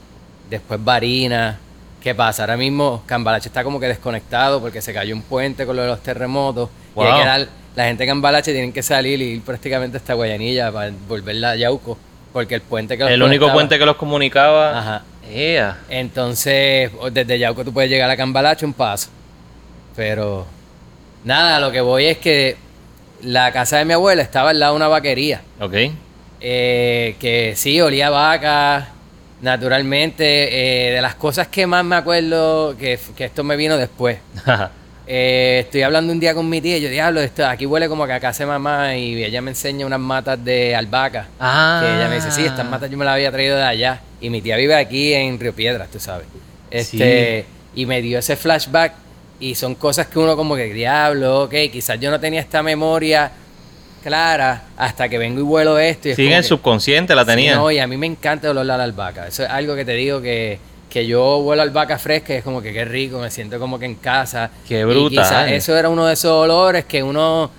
Después 0.50 0.82
Barina. 0.82 1.58
¿Qué 2.02 2.14
pasa? 2.14 2.44
Ahora 2.44 2.56
mismo 2.56 3.02
Cambalache 3.04 3.48
está 3.48 3.64
como 3.64 3.80
que 3.80 3.88
desconectado 3.88 4.60
porque 4.60 4.80
se 4.80 4.94
cayó 4.94 5.14
un 5.14 5.22
puente 5.22 5.66
con 5.66 5.74
lo 5.74 5.82
de 5.82 5.88
los 5.88 6.02
terremotos. 6.02 6.68
Wow. 6.94 7.04
Y 7.04 7.08
hay 7.08 7.20
que 7.20 7.26
dar, 7.26 7.48
la 7.74 7.84
gente 7.84 8.04
de 8.04 8.08
Cambalache 8.08 8.52
tienen 8.52 8.72
que 8.72 8.82
salir 8.82 9.20
y 9.20 9.24
ir 9.24 9.42
prácticamente 9.42 9.96
hasta 9.96 10.14
Guayanilla 10.14 10.70
para 10.70 10.92
volverla 11.08 11.50
a 11.50 11.56
Yauco. 11.56 11.98
Porque 12.32 12.54
el 12.54 12.60
puente 12.60 12.96
que 12.96 13.04
los 13.04 13.12
El 13.12 13.22
único 13.22 13.52
puente 13.52 13.78
que 13.78 13.86
los 13.86 13.96
comunicaba. 13.96 14.78
Ajá. 14.78 15.02
Yeah. 15.32 15.78
Entonces, 15.88 16.92
desde 17.10 17.38
Yauco 17.38 17.64
tú 17.64 17.72
puedes 17.72 17.90
llegar 17.90 18.08
a 18.08 18.16
Cambalache 18.16 18.64
un 18.64 18.72
paso. 18.72 19.08
Pero, 19.96 20.46
nada, 21.24 21.58
lo 21.58 21.72
que 21.72 21.80
voy 21.80 22.04
es 22.04 22.18
que 22.18 22.56
la 23.22 23.50
casa 23.50 23.78
de 23.78 23.84
mi 23.84 23.94
abuela 23.94 24.22
estaba 24.22 24.50
al 24.50 24.60
lado 24.60 24.74
de 24.74 24.76
una 24.76 24.88
vaquería. 24.88 25.40
Ok. 25.58 25.74
Eh, 26.40 27.16
que 27.18 27.54
sí, 27.56 27.80
olía 27.80 28.08
a 28.08 28.10
vaca, 28.10 28.88
naturalmente. 29.40 30.88
Eh, 30.88 30.92
de 30.92 31.00
las 31.00 31.14
cosas 31.14 31.48
que 31.48 31.66
más 31.66 31.84
me 31.84 31.96
acuerdo, 31.96 32.76
que, 32.76 32.98
que 33.16 33.24
esto 33.24 33.44
me 33.44 33.56
vino 33.56 33.76
después. 33.76 34.18
eh, 35.06 35.62
estoy 35.64 35.82
hablando 35.82 36.12
un 36.12 36.20
día 36.20 36.34
con 36.34 36.48
mi 36.48 36.60
tía 36.60 36.78
y 36.78 36.80
yo, 36.82 36.88
diablo, 36.88 37.20
esto, 37.20 37.46
aquí 37.46 37.66
huele 37.66 37.88
como 37.88 38.06
que 38.06 38.12
a 38.12 38.20
casa 38.20 38.44
de 38.44 38.48
mamá 38.48 38.96
y 38.96 39.22
ella 39.22 39.40
me 39.40 39.50
enseña 39.52 39.86
unas 39.86 40.00
matas 40.00 40.42
de 40.44 40.74
albahaca. 40.74 41.28
Ah. 41.40 41.80
Que 41.82 41.94
ella 41.94 42.08
me 42.08 42.16
dice, 42.16 42.30
sí, 42.30 42.44
estas 42.44 42.68
matas 42.68 42.90
yo 42.90 42.96
me 42.96 43.04
las 43.04 43.14
había 43.14 43.30
traído 43.32 43.56
de 43.56 43.64
allá. 43.64 44.00
Y 44.20 44.30
mi 44.30 44.40
tía 44.42 44.56
vive 44.56 44.74
aquí 44.74 45.12
en 45.12 45.38
Río 45.38 45.54
Piedras, 45.54 45.88
tú 45.90 46.00
sabes. 46.00 46.26
Este, 46.70 47.46
sí. 47.46 47.80
Y 47.80 47.86
me 47.86 48.00
dio 48.00 48.18
ese 48.18 48.36
flashback 48.36 48.92
y 49.38 49.54
son 49.54 49.74
cosas 49.74 50.06
que 50.06 50.18
uno 50.18 50.34
como 50.36 50.56
que, 50.56 50.72
diablo, 50.72 51.44
ok, 51.44 51.54
quizás 51.70 52.00
yo 52.00 52.10
no 52.10 52.18
tenía 52.18 52.40
esta 52.40 52.62
memoria 52.62 53.30
clara 54.06 54.62
hasta 54.76 55.08
que 55.08 55.18
vengo 55.18 55.40
y 55.40 55.42
vuelo 55.42 55.80
esto. 55.80 56.08
Y 56.08 56.14
sí, 56.14 56.26
en 56.28 56.34
el 56.34 56.42
que, 56.42 56.48
subconsciente 56.48 57.12
la 57.16 57.24
tenía. 57.24 57.54
Sí, 57.54 57.58
no, 57.58 57.70
y 57.72 57.80
a 57.80 57.88
mí 57.88 57.96
me 57.96 58.06
encanta 58.06 58.48
olor 58.50 58.70
a 58.70 58.76
la 58.76 58.84
albahaca. 58.84 59.26
Eso 59.26 59.42
es 59.42 59.50
algo 59.50 59.74
que 59.74 59.84
te 59.84 59.94
digo 59.94 60.22
que, 60.22 60.60
que 60.88 61.08
yo 61.08 61.40
vuelo 61.40 61.62
albahaca 61.62 61.98
fresca 61.98 62.32
y 62.32 62.36
es 62.36 62.44
como 62.44 62.62
que 62.62 62.72
qué 62.72 62.84
rico, 62.84 63.18
me 63.18 63.32
siento 63.32 63.58
como 63.58 63.80
que 63.80 63.86
en 63.86 63.96
casa. 63.96 64.48
Qué 64.68 64.86
quizás 65.10 65.50
eso 65.50 65.76
era 65.76 65.88
uno 65.88 66.06
de 66.06 66.14
esos 66.14 66.30
olores 66.30 66.84
que 66.84 67.02
uno 67.02 67.50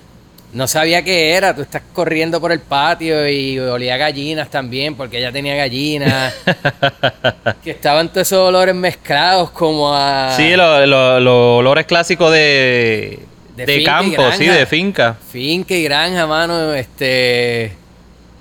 no 0.54 0.66
sabía 0.66 1.02
qué 1.02 1.34
era. 1.34 1.54
Tú 1.54 1.60
estás 1.60 1.82
corriendo 1.92 2.40
por 2.40 2.50
el 2.50 2.60
patio 2.60 3.28
y 3.28 3.58
olía 3.58 3.98
gallinas 3.98 4.48
también, 4.48 4.94
porque 4.94 5.18
ella 5.18 5.30
tenía 5.30 5.54
gallinas. 5.54 6.34
que 7.62 7.72
estaban 7.72 8.08
todos 8.08 8.26
esos 8.26 8.48
olores 8.48 8.74
mezclados 8.74 9.50
como 9.50 9.94
a. 9.94 10.32
Sí, 10.34 10.56
los 10.56 11.26
olores 11.26 11.84
clásicos 11.84 12.32
de, 12.32 13.27
de, 13.66 13.84
campo, 13.84 14.32
sí, 14.32 14.46
de 14.46 14.66
finca. 14.66 15.16
Finca 15.30 15.74
y 15.74 15.82
granja, 15.84 16.26
mano. 16.26 16.72
Este. 16.74 17.72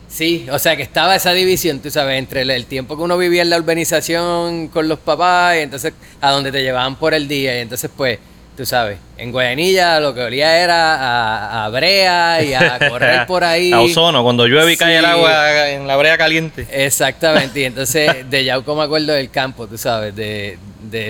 Sí, 0.08 0.48
o 0.52 0.58
sea 0.58 0.76
que 0.78 0.84
estaba 0.84 1.16
esa 1.16 1.34
división, 1.34 1.80
tú 1.80 1.92
sabes, 1.92 2.18
entre 2.18 2.42
el, 2.42 2.66
tiempo 2.66 2.96
que 2.96 3.04
uno 3.04 3.18
vivía 3.18 3.42
en 3.42 3.50
la 3.50 3.58
urbanización 3.58 4.70
con 4.70 4.88
los 4.88 5.00
papás 5.00 5.58
y 5.58 5.60
entonces 5.60 5.94
a 6.22 6.32
donde 6.32 6.52
te 6.52 6.64
llevaban 6.64 6.96
por 6.96 7.14
el 7.14 7.28
día 7.28 7.58
y 7.58 7.62
entonces 7.62 7.92
pues 7.96 8.18
tú 8.58 8.66
sabes, 8.66 8.98
en 9.20 9.32
Guayanilla 9.32 10.00
lo 10.00 10.16
que 10.16 10.22
olía 10.22 10.58
era 10.58 11.64
a, 11.64 11.70
brea 11.70 12.42
y 12.44 12.56
a 12.56 12.80
correr 12.90 13.28
por 13.28 13.44
ahí. 13.44 13.72
A 13.72 13.82
ozono, 13.82 14.24
cuando 14.24 14.48
llueve 14.48 14.74
y 14.74 14.78
cae 14.78 14.98
el 14.98 15.06
agua 15.06 15.70
en 15.70 15.88
la 15.88 15.96
brea 15.96 16.18
caliente. 16.18 16.68
Exactamente, 16.72 17.60
y 17.60 17.64
entonces 17.66 18.28
de 18.28 18.44
Yauco 18.44 18.76
me 18.76 18.84
acuerdo 18.84 19.14
del 19.14 19.30
campo, 19.30 19.68
tú 19.68 19.78
sabes, 19.78 20.16
de, 20.16 20.58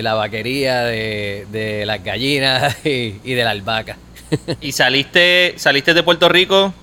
la 0.02 0.12
vaquería, 0.12 0.82
de, 0.84 1.84
las 1.86 2.04
gallinas 2.04 2.76
y, 2.84 3.12
de 3.12 3.42
la 3.42 3.50
albahaca. 3.50 3.96
¿Y 4.60 4.72
saliste, 4.72 5.54
saliste 5.56 5.94
de 5.94 6.02
Puerto 6.02 6.28
Rico 6.28 6.74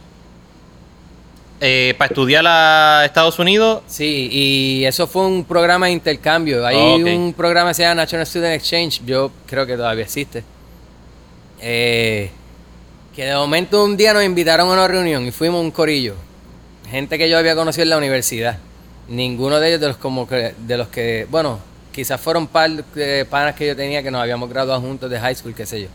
eh, 1.62 1.94
para 1.96 2.08
estudiar 2.08 2.44
a 2.48 3.04
Estados 3.06 3.38
Unidos? 3.38 3.84
Sí, 3.86 4.30
y 4.32 4.86
eso 4.86 5.06
fue 5.06 5.28
un 5.28 5.44
programa 5.44 5.86
de 5.86 5.92
intercambio. 5.92 6.66
Hay 6.66 7.04
un 7.04 7.34
programa 7.34 7.70
que 7.70 7.76
se 7.76 7.84
llama 7.84 8.02
National 8.02 8.26
Student 8.26 8.56
Exchange, 8.56 9.02
yo 9.06 9.30
creo 9.46 9.68
que 9.68 9.76
todavía 9.76 10.06
existe 10.06 10.55
eh, 11.68 12.30
que 13.16 13.26
de 13.26 13.34
momento 13.34 13.84
un 13.84 13.98
día 13.98 14.14
nos 14.14 14.24
invitaron 14.24 14.70
a 14.70 14.74
una 14.74 14.88
reunión 14.88 15.26
y 15.26 15.32
fuimos 15.32 15.62
un 15.62 15.72
corillo. 15.72 16.14
Gente 16.92 17.18
que 17.18 17.28
yo 17.28 17.40
había 17.40 17.56
conocido 17.56 17.82
en 17.82 17.90
la 17.90 17.98
universidad. 17.98 18.60
Ninguno 19.08 19.60
de 19.60 19.70
ellos 19.70 19.82
de 19.82 19.88
los 19.88 19.98
como 19.98 20.28
que, 20.28 20.54
de 20.60 20.78
los 20.78 20.90
que, 20.90 21.26
bueno, 21.32 21.58
quizás 21.92 22.22
fueron 22.22 22.46
par 22.46 22.70
de 22.70 23.26
panas 23.26 23.56
que 23.56 23.66
yo 23.66 23.76
tenía 23.76 24.04
que 24.04 24.12
nos 24.12 24.22
habíamos 24.22 24.48
graduado 24.48 24.80
juntos 24.80 25.10
de 25.10 25.20
high 25.20 25.34
school, 25.34 25.56
qué 25.56 25.66
sé 25.66 25.82
yo. 25.82 25.88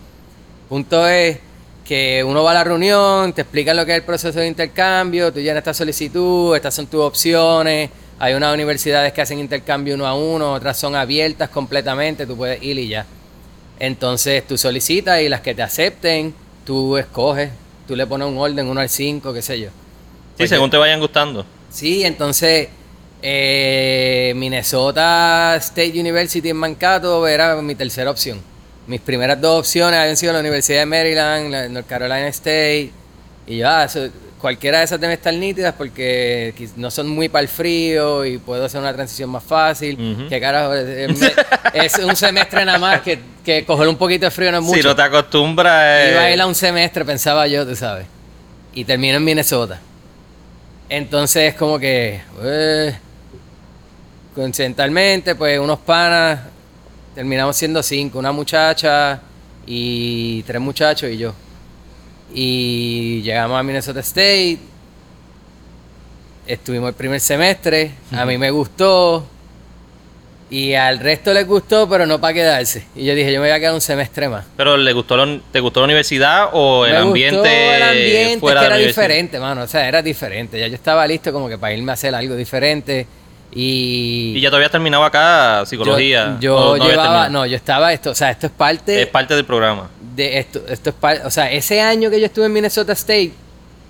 Punto 0.68 1.06
es 1.06 1.38
que 1.84 2.24
uno 2.24 2.42
va 2.42 2.50
a 2.50 2.54
la 2.54 2.64
reunión, 2.64 3.32
te 3.32 3.42
explican 3.42 3.76
lo 3.76 3.86
que 3.86 3.92
es 3.92 3.98
el 3.98 4.04
proceso 4.04 4.40
de 4.40 4.48
intercambio, 4.48 5.32
tú 5.32 5.38
llenas 5.38 5.58
esta 5.58 5.74
solicitud, 5.74 6.56
estas 6.56 6.74
son 6.74 6.88
tus 6.88 7.00
opciones. 7.00 7.90
Hay 8.18 8.34
unas 8.34 8.52
universidades 8.52 9.12
que 9.12 9.22
hacen 9.22 9.38
intercambio 9.38 9.94
uno 9.94 10.04
a 10.04 10.14
uno, 10.14 10.52
otras 10.54 10.76
son 10.76 10.96
abiertas 10.96 11.48
completamente, 11.48 12.26
tú 12.26 12.36
puedes 12.36 12.60
ir 12.60 12.76
y 12.76 12.88
ya. 12.88 13.06
Entonces 13.80 14.46
tú 14.46 14.58
solicitas 14.58 15.22
y 15.22 15.28
las 15.28 15.40
que 15.40 15.54
te 15.54 15.62
acepten, 15.62 16.34
tú 16.64 16.99
escoges, 16.99 17.50
tú 17.88 17.96
le 17.96 18.06
pones 18.06 18.28
un 18.28 18.38
orden, 18.38 18.68
uno 18.68 18.80
al 18.80 18.90
5, 18.90 19.32
qué 19.32 19.42
sé 19.42 19.58
yo. 19.58 19.70
Sí, 20.38 20.46
según 20.46 20.70
te 20.70 20.76
vayan 20.76 21.00
gustando. 21.00 21.44
Sí, 21.70 22.04
entonces 22.04 22.68
eh, 23.22 24.32
Minnesota 24.37 25.56
State 25.56 25.99
University 25.99 26.50
en 26.50 26.56
Mankato 26.56 27.26
era 27.26 27.60
mi 27.62 27.75
tercera 27.75 28.10
opción. 28.10 28.40
Mis 28.87 29.00
primeras 29.00 29.40
dos 29.40 29.60
opciones 29.60 29.99
habían 29.99 30.16
sido 30.16 30.34
la 30.34 30.40
Universidad 30.40 30.80
de 30.80 30.87
Maryland, 30.87 31.50
la 31.50 31.68
North 31.68 31.87
Carolina 31.87 32.28
State. 32.28 32.90
Y 33.46 33.58
yo, 33.58 33.68
ah, 33.68 33.84
eso, 33.84 34.08
cualquiera 34.40 34.78
de 34.78 34.85
esas 34.85 35.00
deben 35.00 35.16
estar 35.16 35.32
nítidas 35.35 35.75
porque 35.76 36.54
no 36.76 36.90
son 36.90 37.09
muy 37.09 37.28
para 37.28 37.42
el 37.42 37.49
frío 37.49 38.25
y 38.25 38.38
puedo 38.38 38.64
hacer 38.64 38.80
una 38.80 38.92
transición 38.92 39.30
más 39.30 39.44
fácil. 39.44 40.26
Que 40.28 40.40
carajo, 40.40 40.75
es, 40.75 41.99
un 41.99 42.16
semestre 42.16 42.64
nada 42.64 42.78
más 42.78 43.02
que, 43.02 43.18
que, 43.44 43.64
coger 43.64 43.88
un 43.88 43.97
poquito 43.97 44.25
de 44.25 44.30
frío 44.30 44.50
no 44.50 44.59
es 44.59 44.64
mucho. 44.64 44.80
Si 44.80 44.88
no 44.88 44.97
te 44.97 45.02
acostumbras. 45.02 46.11
Iba 46.11 46.23
a 46.23 46.30
ir 46.32 46.40
a 46.40 46.47
un 46.47 46.54
semestre, 46.54 47.04
pensaba 47.04 47.47
yo, 47.47 47.66
tú 47.66 47.76
sabes. 47.76 48.06
Y 48.73 48.85
termino 48.85 49.16
en 49.18 49.25
Minnesota. 49.25 49.80
Entonces, 50.88 51.54
como 51.54 51.78
que. 51.78 52.20
Eh, 52.42 52.97
coincidentalmente, 54.35 55.35
pues 55.35 55.59
unos 55.59 55.78
panas. 55.80 56.40
Terminamos 57.14 57.56
siendo 57.56 57.82
cinco: 57.82 58.18
una 58.18 58.32
muchacha 58.32 59.20
y 59.66 60.42
tres 60.44 60.61
muchachos 60.61 61.11
y 61.11 61.18
yo. 61.18 61.35
Y 62.32 63.22
llegamos 63.22 63.58
a 63.58 63.62
Minnesota 63.62 64.00
State. 64.00 64.58
Estuvimos 66.46 66.88
el 66.88 66.94
primer 66.94 67.20
semestre. 67.20 67.92
A 68.12 68.25
mí 68.25 68.38
me 68.38 68.50
gustó. 68.50 69.26
Y 70.50 70.75
al 70.75 70.99
resto 70.99 71.32
les 71.32 71.46
gustó, 71.46 71.88
pero 71.88 72.06
no 72.06 72.20
para 72.20 72.34
quedarse. 72.34 72.84
Y 72.96 73.04
yo 73.04 73.14
dije, 73.14 73.32
yo 73.32 73.40
me 73.40 73.46
voy 73.46 73.54
a 73.54 73.60
quedar 73.60 73.72
un 73.72 73.80
semestre 73.80 74.28
más. 74.28 74.44
¿Pero 74.56 74.76
le 74.76 74.92
gustó 74.92 75.16
te 75.52 75.60
gustó 75.60 75.80
la 75.80 75.84
universidad 75.84 76.49
o 76.52 76.87
el 76.87 76.96
ambiente? 76.96 77.38
Gustó 77.38 77.52
el 77.52 77.82
ambiente, 77.82 78.46
que 78.46 78.52
era 78.52 78.76
diferente, 78.76 79.38
mano. 79.38 79.62
O 79.62 79.68
sea, 79.68 79.87
era 79.87 80.02
diferente. 80.02 80.58
Ya 80.58 80.66
yo 80.66 80.75
estaba 80.75 81.06
listo 81.06 81.32
como 81.32 81.49
que 81.49 81.56
para 81.56 81.72
irme 81.72 81.92
a 81.92 81.94
hacer 81.94 82.12
algo 82.16 82.34
diferente. 82.34 83.06
Y, 83.52 84.35
y 84.37 84.40
ya 84.40 84.49
todavía 84.49 84.69
terminado 84.69 85.04
acá 85.04 85.64
psicología. 85.66 86.37
Yo, 86.40 86.76
llevaba, 86.76 87.28
no, 87.28 87.47
yo 87.47 87.57
estaba 87.57 87.92
esto, 87.92 88.11
o 88.11 88.14
sea, 88.14 88.30
esto 88.30 88.47
es 88.47 88.52
parte. 88.52 89.02
Es 89.02 89.09
parte 89.09 89.35
del 89.35 89.45
programa 89.45 89.88
de 90.21 90.38
esto, 90.38 90.62
esto 90.69 90.90
es 90.90 91.25
o 91.25 91.30
sea, 91.30 91.50
ese 91.50 91.80
año 91.80 92.11
que 92.11 92.21
yo 92.21 92.26
estuve 92.26 92.47
en 92.47 92.52
Minnesota 92.52 92.92
State, 92.92 93.33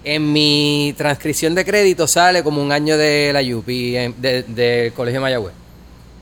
en 0.05 0.33
mi 0.33 0.95
transcripción 0.97 1.55
de 1.55 1.65
crédito 1.65 2.07
sale 2.07 2.43
como 2.43 2.63
un 2.63 2.73
año 2.73 2.97
de 2.97 3.33
la 3.33 3.41
UP, 3.41 3.67
del 3.67 4.45
de 4.55 4.93
Colegio 4.95 5.21
Mayagüez. 5.21 5.53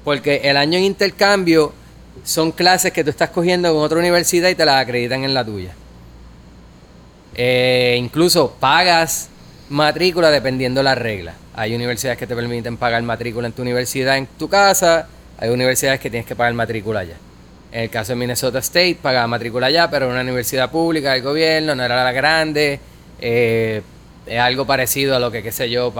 Porque 0.04 0.40
el 0.44 0.56
año 0.56 0.78
en 0.78 0.84
intercambio 0.84 1.72
son 2.24 2.52
clases 2.52 2.92
que 2.92 3.04
tú 3.04 3.10
estás 3.10 3.30
cogiendo 3.30 3.72
con 3.72 3.82
otra 3.82 3.98
universidad 3.98 4.48
y 4.48 4.54
te 4.54 4.64
las 4.64 4.82
acreditan 4.82 5.24
en 5.24 5.34
la 5.34 5.44
tuya. 5.44 5.74
Eh, 7.34 7.96
incluso 7.98 8.56
pagas 8.58 9.28
matrícula 9.68 10.30
dependiendo 10.30 10.82
la 10.82 10.94
regla. 10.94 11.34
Hay 11.58 11.74
universidades 11.74 12.16
que 12.16 12.28
te 12.28 12.36
permiten 12.36 12.76
pagar 12.76 13.02
matrícula 13.02 13.48
en 13.48 13.52
tu 13.52 13.62
universidad 13.62 14.16
en 14.16 14.28
tu 14.28 14.48
casa, 14.48 15.08
hay 15.38 15.50
universidades 15.50 15.98
que 15.98 16.08
tienes 16.08 16.24
que 16.24 16.36
pagar 16.36 16.54
matrícula 16.54 17.00
allá. 17.00 17.16
En 17.72 17.82
el 17.82 17.90
caso 17.90 18.12
de 18.12 18.16
Minnesota 18.16 18.60
State, 18.60 18.98
pagaba 19.02 19.26
matrícula 19.26 19.66
allá, 19.66 19.90
pero 19.90 20.04
era 20.04 20.14
una 20.14 20.22
universidad 20.22 20.70
pública 20.70 21.14
del 21.14 21.22
gobierno, 21.22 21.74
no 21.74 21.82
era 21.82 22.04
la 22.04 22.12
grande. 22.12 22.78
Eh, 23.20 23.82
es 24.28 24.38
algo 24.38 24.66
parecido 24.66 25.16
a 25.16 25.18
lo 25.18 25.30
que, 25.30 25.42
qué 25.42 25.52
sé 25.52 25.70
yo, 25.70 25.92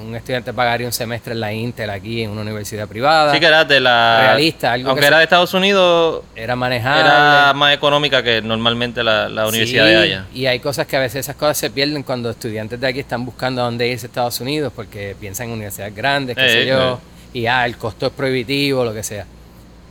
un, 0.00 0.14
estudiante 0.14 0.52
pagaría 0.52 0.86
un 0.86 0.92
semestre 0.92 1.32
en 1.32 1.40
la 1.40 1.52
Intel 1.52 1.90
aquí 1.90 2.22
en 2.22 2.30
una 2.30 2.42
universidad 2.42 2.86
privada. 2.86 3.32
Sí, 3.32 3.40
que 3.40 3.46
era 3.46 3.64
de 3.64 3.80
la. 3.80 4.20
Realista, 4.20 4.72
algo 4.72 4.90
Aunque 4.90 5.06
era 5.06 5.18
de 5.18 5.24
Estados 5.24 5.52
Unidos. 5.54 6.22
Era 6.34 6.56
manejable. 6.56 7.00
Era 7.00 7.52
más 7.54 7.74
económica 7.74 8.22
que 8.22 8.42
normalmente 8.42 9.02
la, 9.02 9.46
universidad 9.48 9.86
de 9.86 9.96
allá. 9.96 10.26
Y 10.34 10.46
hay 10.46 10.60
cosas 10.60 10.86
que 10.86 10.96
a 10.96 11.00
veces 11.00 11.20
esas 11.26 11.36
cosas 11.36 11.58
se 11.58 11.70
pierden 11.70 12.02
cuando 12.02 12.30
estudiantes 12.30 12.80
de 12.80 12.86
aquí 12.86 13.00
están 13.00 13.24
buscando 13.24 13.62
a 13.62 13.64
dónde 13.64 13.88
irse 13.88 14.06
a 14.06 14.08
Estados 14.08 14.40
Unidos 14.40 14.72
porque 14.74 15.16
piensan 15.18 15.48
en 15.48 15.54
universidades 15.54 15.94
grandes, 15.94 16.36
qué 16.36 16.48
sé 16.48 16.62
eh, 16.62 16.66
yo. 16.66 16.94
Eh. 16.94 17.38
Y 17.40 17.46
ah, 17.46 17.64
el 17.66 17.76
costo 17.76 18.06
es 18.06 18.12
prohibitivo, 18.12 18.84
lo 18.84 18.94
que 18.94 19.02
sea. 19.02 19.26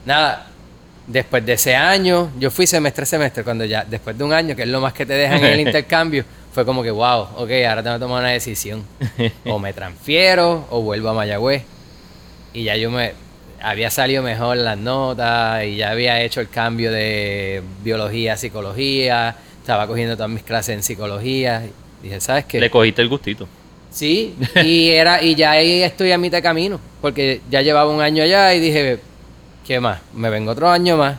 Nada, 0.06 0.48
Después 1.08 1.46
de 1.46 1.54
ese 1.54 1.76
año, 1.76 2.32
yo 2.40 2.50
fui 2.50 2.66
semestre 2.66 3.04
a 3.04 3.06
semestre, 3.06 3.44
cuando 3.44 3.64
ya, 3.64 3.86
después 3.88 4.18
de 4.18 4.24
un 4.24 4.34
año, 4.34 4.56
que 4.56 4.64
es 4.64 4.68
lo 4.68 4.82
más 4.82 4.92
que 4.92 5.06
te 5.06 5.14
dejan 5.14 5.38
en 5.38 5.54
el 5.54 5.60
intercambio, 5.68 6.26
fue 6.56 6.66
como 6.66 6.84
que, 6.84 6.92
wow, 6.92 7.28
ok, 7.36 7.52
ahora 7.68 7.84
tengo 7.84 7.98
que 7.98 8.00
tomar 8.00 8.22
una 8.22 8.32
decisión. 8.32 8.86
O 9.46 9.60
me 9.60 9.74
transfiero 9.74 10.66
o 10.70 10.82
vuelvo 10.82 11.10
a 11.10 11.14
Mayagüez. 11.14 11.64
Y 12.54 12.64
ya 12.64 12.78
yo 12.78 12.90
me 12.90 13.12
había 13.62 13.92
salido 13.92 14.24
mejor 14.24 14.56
las 14.56 14.78
notas 14.78 15.66
y 15.66 15.76
ya 15.76 15.92
había 15.92 16.22
hecho 16.22 16.40
el 16.40 16.48
cambio 16.48 16.94
de 16.94 17.62
biología 17.84 18.34
a 18.34 18.38
psicología. 18.38 19.36
Estaba 19.60 19.86
cogiendo 19.86 20.16
todas 20.16 20.32
mis 20.32 20.44
clases 20.44 20.76
en 20.76 20.84
psicología. 20.84 21.64
dije, 22.02 22.22
¿sabes 22.22 22.46
qué? 22.46 22.62
Le 22.62 22.72
cogiste 22.72 23.02
el 23.02 23.10
gustito. 23.10 23.50
Sí, 23.92 24.36
y 24.64 24.92
era 24.92 25.22
y 25.22 25.36
ya 25.36 25.52
ahí 25.52 25.84
estoy 25.84 26.14
a 26.14 26.18
mitad 26.18 26.38
de 26.38 26.42
camino, 26.42 26.80
porque 27.02 27.42
ya 27.50 27.62
llevaba 27.62 27.92
un 27.92 28.00
año 28.00 28.24
allá 28.24 28.54
y 28.54 28.62
dije, 28.62 29.00
¿qué 29.68 29.82
más? 29.82 30.00
Me 30.14 30.30
vengo 30.30 30.52
otro 30.52 30.70
año 30.70 30.96
más, 30.96 31.18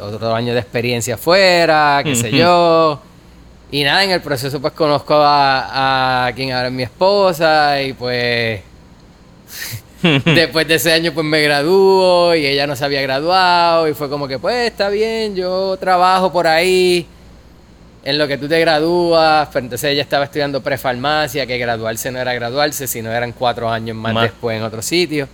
otro 0.00 0.34
año 0.34 0.54
de 0.54 0.58
experiencia 0.60 1.14
afuera, 1.14 2.00
qué 2.04 2.16
sé 2.16 2.32
yo. 2.32 3.00
Y 3.72 3.84
nada, 3.84 4.04
en 4.04 4.10
el 4.10 4.20
proceso 4.20 4.60
pues 4.60 4.74
conozco 4.74 5.14
a, 5.14 6.26
a 6.26 6.32
quien 6.34 6.52
ahora 6.52 6.68
es 6.68 6.74
mi 6.74 6.82
esposa 6.82 7.80
y 7.80 7.94
pues 7.94 8.60
después 10.26 10.68
de 10.68 10.74
ese 10.74 10.92
año 10.92 11.12
pues 11.14 11.24
me 11.24 11.40
graduó 11.40 12.34
y 12.34 12.44
ella 12.44 12.66
no 12.66 12.76
se 12.76 12.84
había 12.84 13.00
graduado 13.00 13.88
y 13.88 13.94
fue 13.94 14.10
como 14.10 14.28
que 14.28 14.38
pues 14.38 14.70
está 14.70 14.90
bien, 14.90 15.34
yo 15.34 15.78
trabajo 15.78 16.30
por 16.30 16.46
ahí 16.46 17.06
en 18.04 18.18
lo 18.18 18.28
que 18.28 18.36
tú 18.36 18.46
te 18.46 18.60
gradúas, 18.60 19.48
pero 19.50 19.64
entonces 19.64 19.90
ella 19.90 20.02
estaba 20.02 20.26
estudiando 20.26 20.62
prefarmacia, 20.62 21.46
que 21.46 21.56
graduarse 21.56 22.10
no 22.10 22.18
era 22.18 22.34
graduarse, 22.34 22.86
sino 22.86 23.10
eran 23.10 23.32
cuatro 23.32 23.70
años 23.70 23.96
más. 23.96 24.14
después 24.22 24.58
en 24.58 24.64
otro 24.64 24.82
sitio 24.82 25.28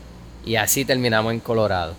y 0.45 0.54
así 0.54 0.85
terminamos 0.85 1.33
en 1.33 1.40
Colorado. 1.40 1.95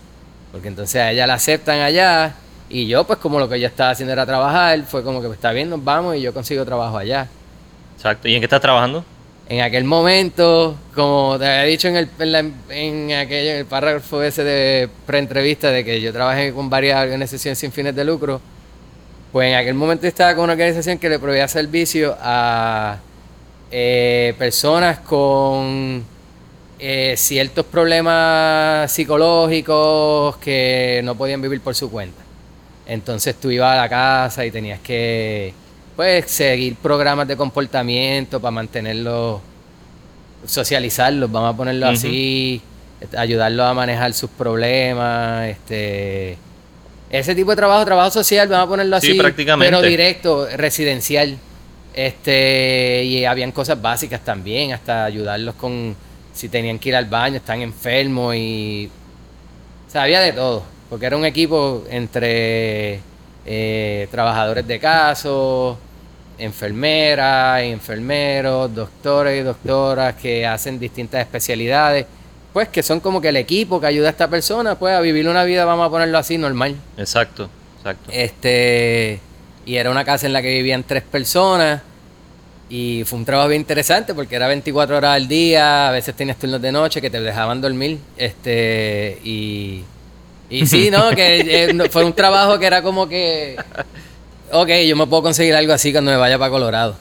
Porque 0.52 0.68
entonces 0.68 1.02
a 1.02 1.10
ella 1.10 1.26
la 1.26 1.34
aceptan 1.34 1.80
allá 1.80 2.34
y 2.70 2.86
yo 2.86 3.04
pues 3.04 3.18
como 3.18 3.38
lo 3.40 3.48
que 3.48 3.56
ella 3.56 3.66
estaba 3.66 3.90
haciendo 3.90 4.12
era 4.12 4.24
trabajar, 4.24 4.80
fue 4.84 5.02
como 5.02 5.20
que 5.20 5.26
pues, 5.26 5.38
está 5.38 5.50
bien, 5.50 5.68
nos 5.68 5.82
vamos 5.82 6.16
y 6.16 6.22
yo 6.22 6.32
consigo 6.32 6.64
trabajo 6.64 6.96
allá. 6.96 7.28
Exacto. 7.96 8.28
¿Y 8.28 8.34
en 8.34 8.40
qué 8.40 8.46
estás 8.46 8.60
trabajando? 8.60 9.04
En 9.48 9.60
aquel 9.62 9.82
momento, 9.82 10.76
como 10.94 11.36
te 11.36 11.44
había 11.44 11.64
dicho 11.64 11.88
en 11.88 11.96
el, 11.96 12.08
en, 12.68 13.12
aquello, 13.12 13.50
en 13.50 13.56
el 13.56 13.66
párrafo 13.66 14.22
ese 14.22 14.44
de 14.44 14.88
preentrevista 15.04 15.72
de 15.72 15.84
que 15.84 16.00
yo 16.00 16.12
trabajé 16.12 16.54
con 16.54 16.70
varias 16.70 17.02
organizaciones 17.02 17.58
sin 17.58 17.72
fines 17.72 17.94
de 17.96 18.04
lucro, 18.04 18.40
Pues 19.32 19.48
en 19.48 19.56
aquel 19.56 19.74
momento 19.74 20.06
estaba 20.06 20.36
con 20.36 20.44
una 20.44 20.52
organización 20.52 20.98
que 20.98 21.08
le 21.08 21.18
proveía 21.18 21.48
servicio 21.48 22.16
a 22.20 22.98
eh, 23.72 24.34
personas 24.38 25.00
con 25.00 26.04
eh, 26.78 27.14
ciertos 27.16 27.66
problemas 27.66 28.90
psicológicos 28.92 30.36
que 30.36 31.00
no 31.02 31.16
podían 31.16 31.42
vivir 31.42 31.60
por 31.60 31.74
su 31.74 31.90
cuenta. 31.90 32.19
Entonces 32.90 33.36
tú 33.36 33.52
ibas 33.52 33.72
a 33.72 33.82
la 33.82 33.88
casa 33.88 34.44
y 34.44 34.50
tenías 34.50 34.80
que 34.80 35.54
pues 35.94 36.28
seguir 36.28 36.74
programas 36.74 37.28
de 37.28 37.36
comportamiento 37.36 38.40
para 38.40 38.50
mantenerlos, 38.50 39.40
socializarlos, 40.44 41.30
vamos 41.30 41.54
a 41.54 41.56
ponerlo 41.56 41.86
así, 41.86 42.60
ayudarlos 43.16 43.64
a 43.64 43.74
manejar 43.74 44.12
sus 44.12 44.28
problemas, 44.30 45.50
este 45.50 46.36
ese 47.10 47.34
tipo 47.36 47.50
de 47.50 47.56
trabajo, 47.56 47.84
trabajo 47.84 48.10
social, 48.10 48.48
vamos 48.48 48.66
a 48.66 48.68
ponerlo 48.70 48.96
así, 48.96 49.14
prácticamente. 49.14 49.70
pero 49.70 49.88
directo, 49.88 50.48
residencial. 50.56 51.38
Este, 51.94 53.04
y 53.04 53.24
habían 53.24 53.52
cosas 53.52 53.80
básicas 53.80 54.24
también, 54.24 54.72
hasta 54.72 55.04
ayudarlos 55.04 55.54
con 55.54 55.94
si 56.32 56.48
tenían 56.48 56.78
que 56.78 56.88
ir 56.88 56.96
al 56.96 57.06
baño, 57.06 57.36
están 57.36 57.62
enfermos 57.62 58.34
y 58.34 58.90
o 59.86 59.90
sea, 59.90 60.02
había 60.04 60.20
de 60.20 60.32
todo, 60.32 60.64
porque 60.90 61.06
era 61.06 61.16
un 61.16 61.24
equipo 61.24 61.84
entre 61.88 63.00
eh, 63.46 64.08
trabajadores 64.10 64.66
de 64.66 64.78
caso, 64.78 65.78
enfermeras 66.36 67.64
y 67.64 67.68
enfermeros, 67.68 68.74
doctores 68.74 69.40
y 69.40 69.42
doctoras 69.42 70.14
que 70.16 70.46
hacen 70.46 70.78
distintas 70.78 71.22
especialidades 71.22 72.06
pues 72.52 72.68
que 72.68 72.82
son 72.82 73.00
como 73.00 73.20
que 73.20 73.28
el 73.28 73.36
equipo 73.36 73.80
que 73.80 73.86
ayuda 73.86 74.08
a 74.08 74.10
esta 74.10 74.28
persona 74.28 74.74
pues 74.74 74.94
a 74.94 75.00
vivir 75.00 75.28
una 75.28 75.44
vida, 75.44 75.64
vamos 75.64 75.86
a 75.86 75.90
ponerlo 75.90 76.18
así, 76.18 76.36
normal. 76.38 76.76
Exacto, 76.96 77.48
exacto. 77.78 78.10
Este, 78.12 79.20
y 79.64 79.76
era 79.76 79.90
una 79.90 80.04
casa 80.04 80.26
en 80.26 80.32
la 80.32 80.42
que 80.42 80.48
vivían 80.48 80.82
tres 80.82 81.02
personas 81.02 81.82
y 82.68 83.02
fue 83.04 83.18
un 83.18 83.24
trabajo 83.24 83.48
bien 83.48 83.62
interesante 83.62 84.14
porque 84.14 84.36
era 84.36 84.48
24 84.48 84.96
horas 84.96 85.16
al 85.16 85.28
día, 85.28 85.88
a 85.88 85.92
veces 85.92 86.14
tenías 86.14 86.38
turnos 86.38 86.60
de 86.60 86.72
noche 86.72 87.00
que 87.00 87.10
te 87.10 87.20
dejaban 87.20 87.60
dormir, 87.60 87.98
este, 88.16 89.18
y, 89.24 89.84
y 90.50 90.66
sí, 90.66 90.90
¿no? 90.90 91.10
que 91.10 91.64
eh, 91.70 91.88
fue 91.90 92.04
un 92.04 92.12
trabajo 92.12 92.58
que 92.58 92.66
era 92.66 92.82
como 92.82 93.08
que, 93.08 93.56
ok, 94.52 94.68
yo 94.86 94.96
me 94.96 95.06
puedo 95.06 95.22
conseguir 95.22 95.54
algo 95.54 95.72
así 95.72 95.92
cuando 95.92 96.10
me 96.10 96.16
vaya 96.16 96.38
para 96.38 96.50
Colorado. 96.50 96.96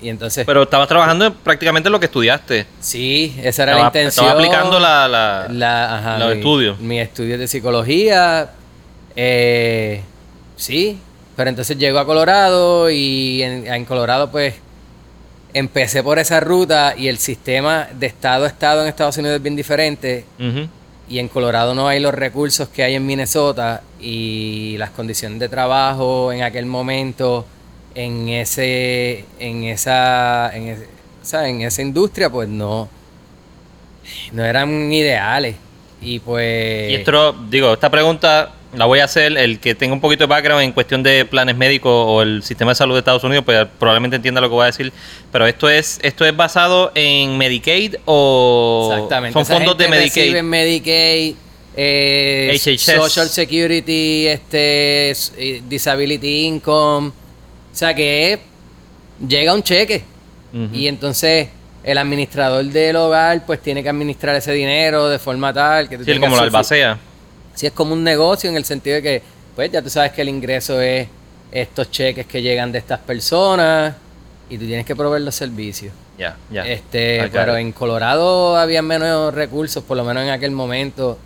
Y 0.00 0.08
entonces, 0.08 0.44
Pero 0.44 0.64
estabas 0.64 0.88
trabajando 0.88 1.26
en 1.26 1.32
prácticamente 1.32 1.88
lo 1.88 2.00
que 2.00 2.06
estudiaste. 2.06 2.66
Sí, 2.80 3.36
esa 3.40 3.62
era 3.62 3.72
Estaba- 3.72 3.78
la 3.82 3.86
intención. 3.86 4.26
estaba 4.26 4.40
aplicando 4.40 4.80
la- 4.80 5.06
la- 5.08 5.46
La- 5.48 5.96
ajá, 5.98 6.18
los 6.18 6.28
mi- 6.32 6.38
estudios. 6.38 6.80
Mis 6.80 7.00
estudios 7.02 7.38
de 7.38 7.46
psicología. 7.46 8.50
eh, 9.14 10.02
sí, 10.56 10.98
pero 11.36 11.50
entonces 11.50 11.78
llego 11.78 11.98
a 11.98 12.04
Colorado 12.06 12.90
y 12.90 13.42
en, 13.42 13.66
en 13.72 13.84
Colorado 13.84 14.30
pues 14.30 14.54
empecé 15.54 16.02
por 16.02 16.18
esa 16.18 16.40
ruta 16.40 16.94
y 16.96 17.08
el 17.08 17.18
sistema 17.18 17.88
de 17.92 18.06
estado 18.06 18.44
a 18.44 18.48
estado 18.48 18.82
en 18.82 18.88
Estados 18.88 19.16
Unidos 19.18 19.36
es 19.36 19.42
bien 19.42 19.54
diferente 19.54 20.24
Ujú. 20.40 20.66
Y 21.12 21.18
en 21.18 21.28
Colorado 21.28 21.74
no 21.74 21.88
hay 21.88 22.00
los 22.00 22.14
recursos 22.14 22.68
que 22.68 22.82
hay 22.82 22.94
en 22.94 23.04
Minnesota 23.04 23.82
y 24.00 24.76
las 24.78 24.90
condiciones 24.90 25.38
de 25.38 25.48
trabajo 25.48 26.32
en 26.32 26.42
aquel 26.42 26.64
momento 26.66 27.44
en 27.94 28.28
ese 28.30 29.26
en 29.38 29.64
esa 29.64 30.50
en, 30.56 30.68
ese- 30.68 30.88
o 31.22 31.24
sea, 31.24 31.48
en 31.48 31.60
esa 31.60 31.82
industria 31.82 32.30
pues 32.30 32.48
no 32.48 32.88
no 34.32 34.44
eran 34.44 34.92
ideales. 34.92 35.56
Y 36.00 36.18
pues 36.18 36.90
Y 36.90 36.94
esto, 36.94 37.32
digo, 37.48 37.74
esta 37.74 37.90
pregunta 37.90 38.50
la 38.74 38.86
voy 38.86 39.00
a 39.00 39.04
hacer 39.04 39.36
el 39.36 39.58
que 39.58 39.74
tenga 39.74 39.92
un 39.92 40.00
poquito 40.00 40.24
de 40.24 40.28
background 40.28 40.62
en 40.62 40.72
cuestión 40.72 41.02
de 41.02 41.24
planes 41.24 41.56
médicos 41.56 41.92
o 41.92 42.22
el 42.22 42.42
sistema 42.42 42.70
de 42.70 42.74
salud 42.74 42.94
de 42.94 43.00
Estados 43.00 43.22
Unidos, 43.24 43.44
pues 43.44 43.66
probablemente 43.78 44.16
entienda 44.16 44.40
lo 44.40 44.48
que 44.48 44.54
voy 44.54 44.62
a 44.62 44.66
decir. 44.66 44.92
Pero 45.30 45.46
esto 45.46 45.68
es, 45.68 45.98
esto 46.02 46.24
es 46.24 46.34
basado 46.34 46.90
en 46.94 47.36
Medicaid 47.36 47.96
o 48.06 48.90
exactamente 48.92 49.32
son 49.34 49.42
Esa 49.42 49.54
fondos 49.54 49.76
de 49.76 49.88
Medicaid. 49.88 50.42
Medicaid 50.42 51.34
eh, 51.76 52.52
HHS. 52.54 52.80
Social 52.80 53.28
Security 53.28 54.26
este 54.26 55.10
eh, 55.10 55.62
Disability 55.66 56.44
Income 56.46 57.12
o 57.72 57.76
sea 57.76 57.94
que 57.94 58.38
llega 59.26 59.54
un 59.54 59.62
cheque. 59.62 60.04
Y 60.74 60.86
entonces 60.86 61.48
el 61.82 61.96
administrador 61.96 62.62
del 62.66 62.96
hogar 62.96 63.46
pues 63.46 63.62
tiene 63.62 63.82
que 63.82 63.88
administrar 63.88 64.36
ese 64.36 64.52
dinero 64.52 65.08
de 65.08 65.18
forma 65.18 65.52
tal 65.52 65.88
que 65.88 65.96
tú 65.96 66.04
Sí, 66.04 66.18
como 66.18 66.36
la 66.36 66.42
albacea. 66.42 66.98
Sí, 67.54 67.66
es 67.66 67.72
como 67.72 67.92
un 67.92 68.02
negocio 68.02 68.48
en 68.50 68.56
el 68.56 68.64
sentido 68.64 68.96
de 68.96 69.02
que 69.02 69.22
pues 69.54 69.70
ya 69.70 69.82
tú 69.82 69.90
sabes 69.90 70.12
que 70.12 70.22
el 70.22 70.28
ingreso 70.28 70.80
es 70.80 71.08
estos 71.50 71.90
cheques 71.90 72.26
que 72.26 72.40
llegan 72.40 72.72
de 72.72 72.78
estas 72.78 72.98
personas 73.00 73.94
y 74.48 74.56
tú 74.56 74.66
tienes 74.66 74.86
que 74.86 74.96
proveer 74.96 75.22
los 75.22 75.34
servicios. 75.34 75.92
Ya, 76.18 76.36
ya. 76.50 76.66
Este, 76.66 77.18
got 77.22 77.32
pero 77.32 77.58
it. 77.58 77.60
en 77.60 77.72
Colorado 77.72 78.56
había 78.56 78.82
menos 78.82 79.34
recursos, 79.34 79.82
por 79.82 79.96
lo 79.96 80.04
menos 80.04 80.22
en 80.24 80.30
aquel 80.30 80.50
momento, 80.50 81.18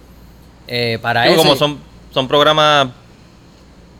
eh, 0.66 0.98
para 1.00 1.22
Digo, 1.22 1.34
eso. 1.34 1.42
como 1.42 1.56
son, 1.56 1.78
son 2.12 2.28
programas 2.28 2.88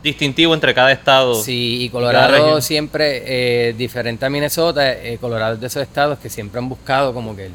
distintivos 0.03 0.55
entre 0.55 0.73
cada 0.73 0.91
estado. 0.91 1.35
Sí, 1.35 1.83
y 1.83 1.89
Colorado 1.89 2.61
siempre, 2.61 3.23
eh, 3.25 3.73
diferente 3.77 4.25
a 4.25 4.29
Minnesota, 4.29 4.93
eh, 4.93 5.17
Colorado 5.19 5.55
es 5.55 5.61
de 5.61 5.67
esos 5.67 5.83
estados 5.83 6.19
que 6.19 6.29
siempre 6.29 6.59
han 6.59 6.69
buscado 6.69 7.13
como 7.13 7.35
que 7.35 7.47
el, 7.47 7.53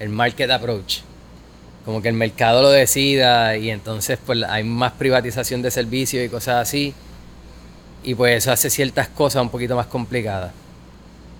el 0.00 0.08
market 0.08 0.50
approach. 0.50 0.98
Como 1.84 2.00
que 2.00 2.08
el 2.08 2.14
mercado 2.14 2.62
lo 2.62 2.70
decida 2.70 3.56
y 3.56 3.70
entonces 3.70 4.18
pues 4.24 4.42
hay 4.42 4.64
más 4.64 4.92
privatización 4.92 5.62
de 5.62 5.70
servicios 5.70 6.24
y 6.24 6.28
cosas 6.28 6.56
así. 6.56 6.94
Y 8.02 8.14
pues 8.14 8.38
eso 8.38 8.52
hace 8.52 8.70
ciertas 8.70 9.08
cosas 9.08 9.42
un 9.42 9.50
poquito 9.50 9.76
más 9.76 9.86
complicadas. 9.86 10.52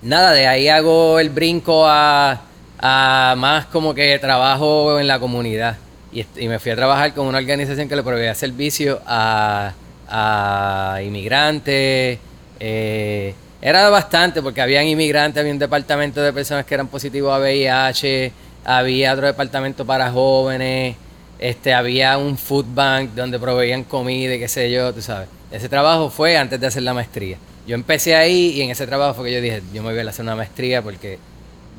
Nada, 0.03 0.33
de 0.33 0.47
ahí 0.47 0.69
hago 0.69 1.19
el 1.19 1.31
brinco 1.31 1.87
a, 1.87 2.43
a 2.79 3.35
más 3.39 3.67
como 3.67 3.95
que 3.95 4.19
trabajo 4.19 4.99
en 5.01 5.07
la 5.07 5.19
comunidad. 5.19 5.77
Y, 6.13 6.25
me 6.47 6.59
fui 6.59 6.73
a 6.73 6.77
trabajar 6.77 7.13
con 7.15 7.27
una 7.27 7.39
organización 7.39 7.89
que 7.89 7.97
le 7.97 8.03
proveía 8.03 8.35
servicio 8.35 9.01
a, 9.07 9.73
a 10.09 11.01
inmigrantes. 11.03 12.19
eh, 12.61 13.35
era 13.65 13.89
bastante 13.89 14.43
porque 14.43 14.61
habían 14.61 14.87
inmigrantes, 14.87 15.41
había 15.41 15.51
un 15.51 15.59
departamento 15.59 16.21
de 16.21 16.35
personas 16.35 16.67
que 16.67 16.75
eran 16.75 16.87
positivos 16.87 17.33
a 17.33 17.39
VIH, 17.39 18.31
había 18.65 19.13
otro 19.13 19.27
departamento 19.27 19.85
para 19.85 20.11
jóvenes, 20.11 20.97
este, 21.39 21.75
había 21.75 22.17
un 22.17 22.39
food 22.39 22.67
bank 22.75 23.11
donde 23.15 23.39
proveían 23.39 23.85
comida 23.85 24.39
qué 24.39 24.49
sé 24.49 24.71
yo, 24.71 24.93
tú 24.93 25.03
sabes. 25.03 25.29
Ese 25.51 25.69
trabajo 25.69 26.11
fue 26.11 26.37
antes 26.37 26.61
de 26.61 26.67
hacer 26.67 26.83
la 26.83 26.95
maestría. 26.95 27.37
Yo 27.67 27.75
empecé 27.75 28.15
ahí 28.15 28.53
y 28.57 28.63
en 28.63 28.71
ese 28.71 28.87
trabajo 28.87 29.15
fue 29.15 29.27
que 29.27 29.35
yo 29.35 29.41
dije, 29.41 29.63
yo 29.73 29.83
me 29.83 29.93
voy 29.93 30.07
a 30.07 30.09
hacer 30.09 30.25
una 30.25 30.37
maestría 30.37 30.83
porque 30.83 31.19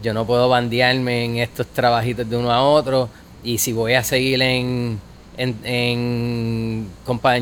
yo 0.01 0.13
no 0.13 0.25
puedo 0.25 0.49
bandearme 0.49 1.25
en 1.25 1.37
estos 1.37 1.67
trabajitos 1.67 2.29
de 2.29 2.37
uno 2.37 2.51
a 2.51 2.63
otro 2.63 3.09
y 3.43 3.57
si 3.57 3.73
voy 3.73 3.93
a 3.93 4.03
seguir 4.03 4.41
en, 4.41 4.99
en, 5.37 5.57
en, 5.63 6.89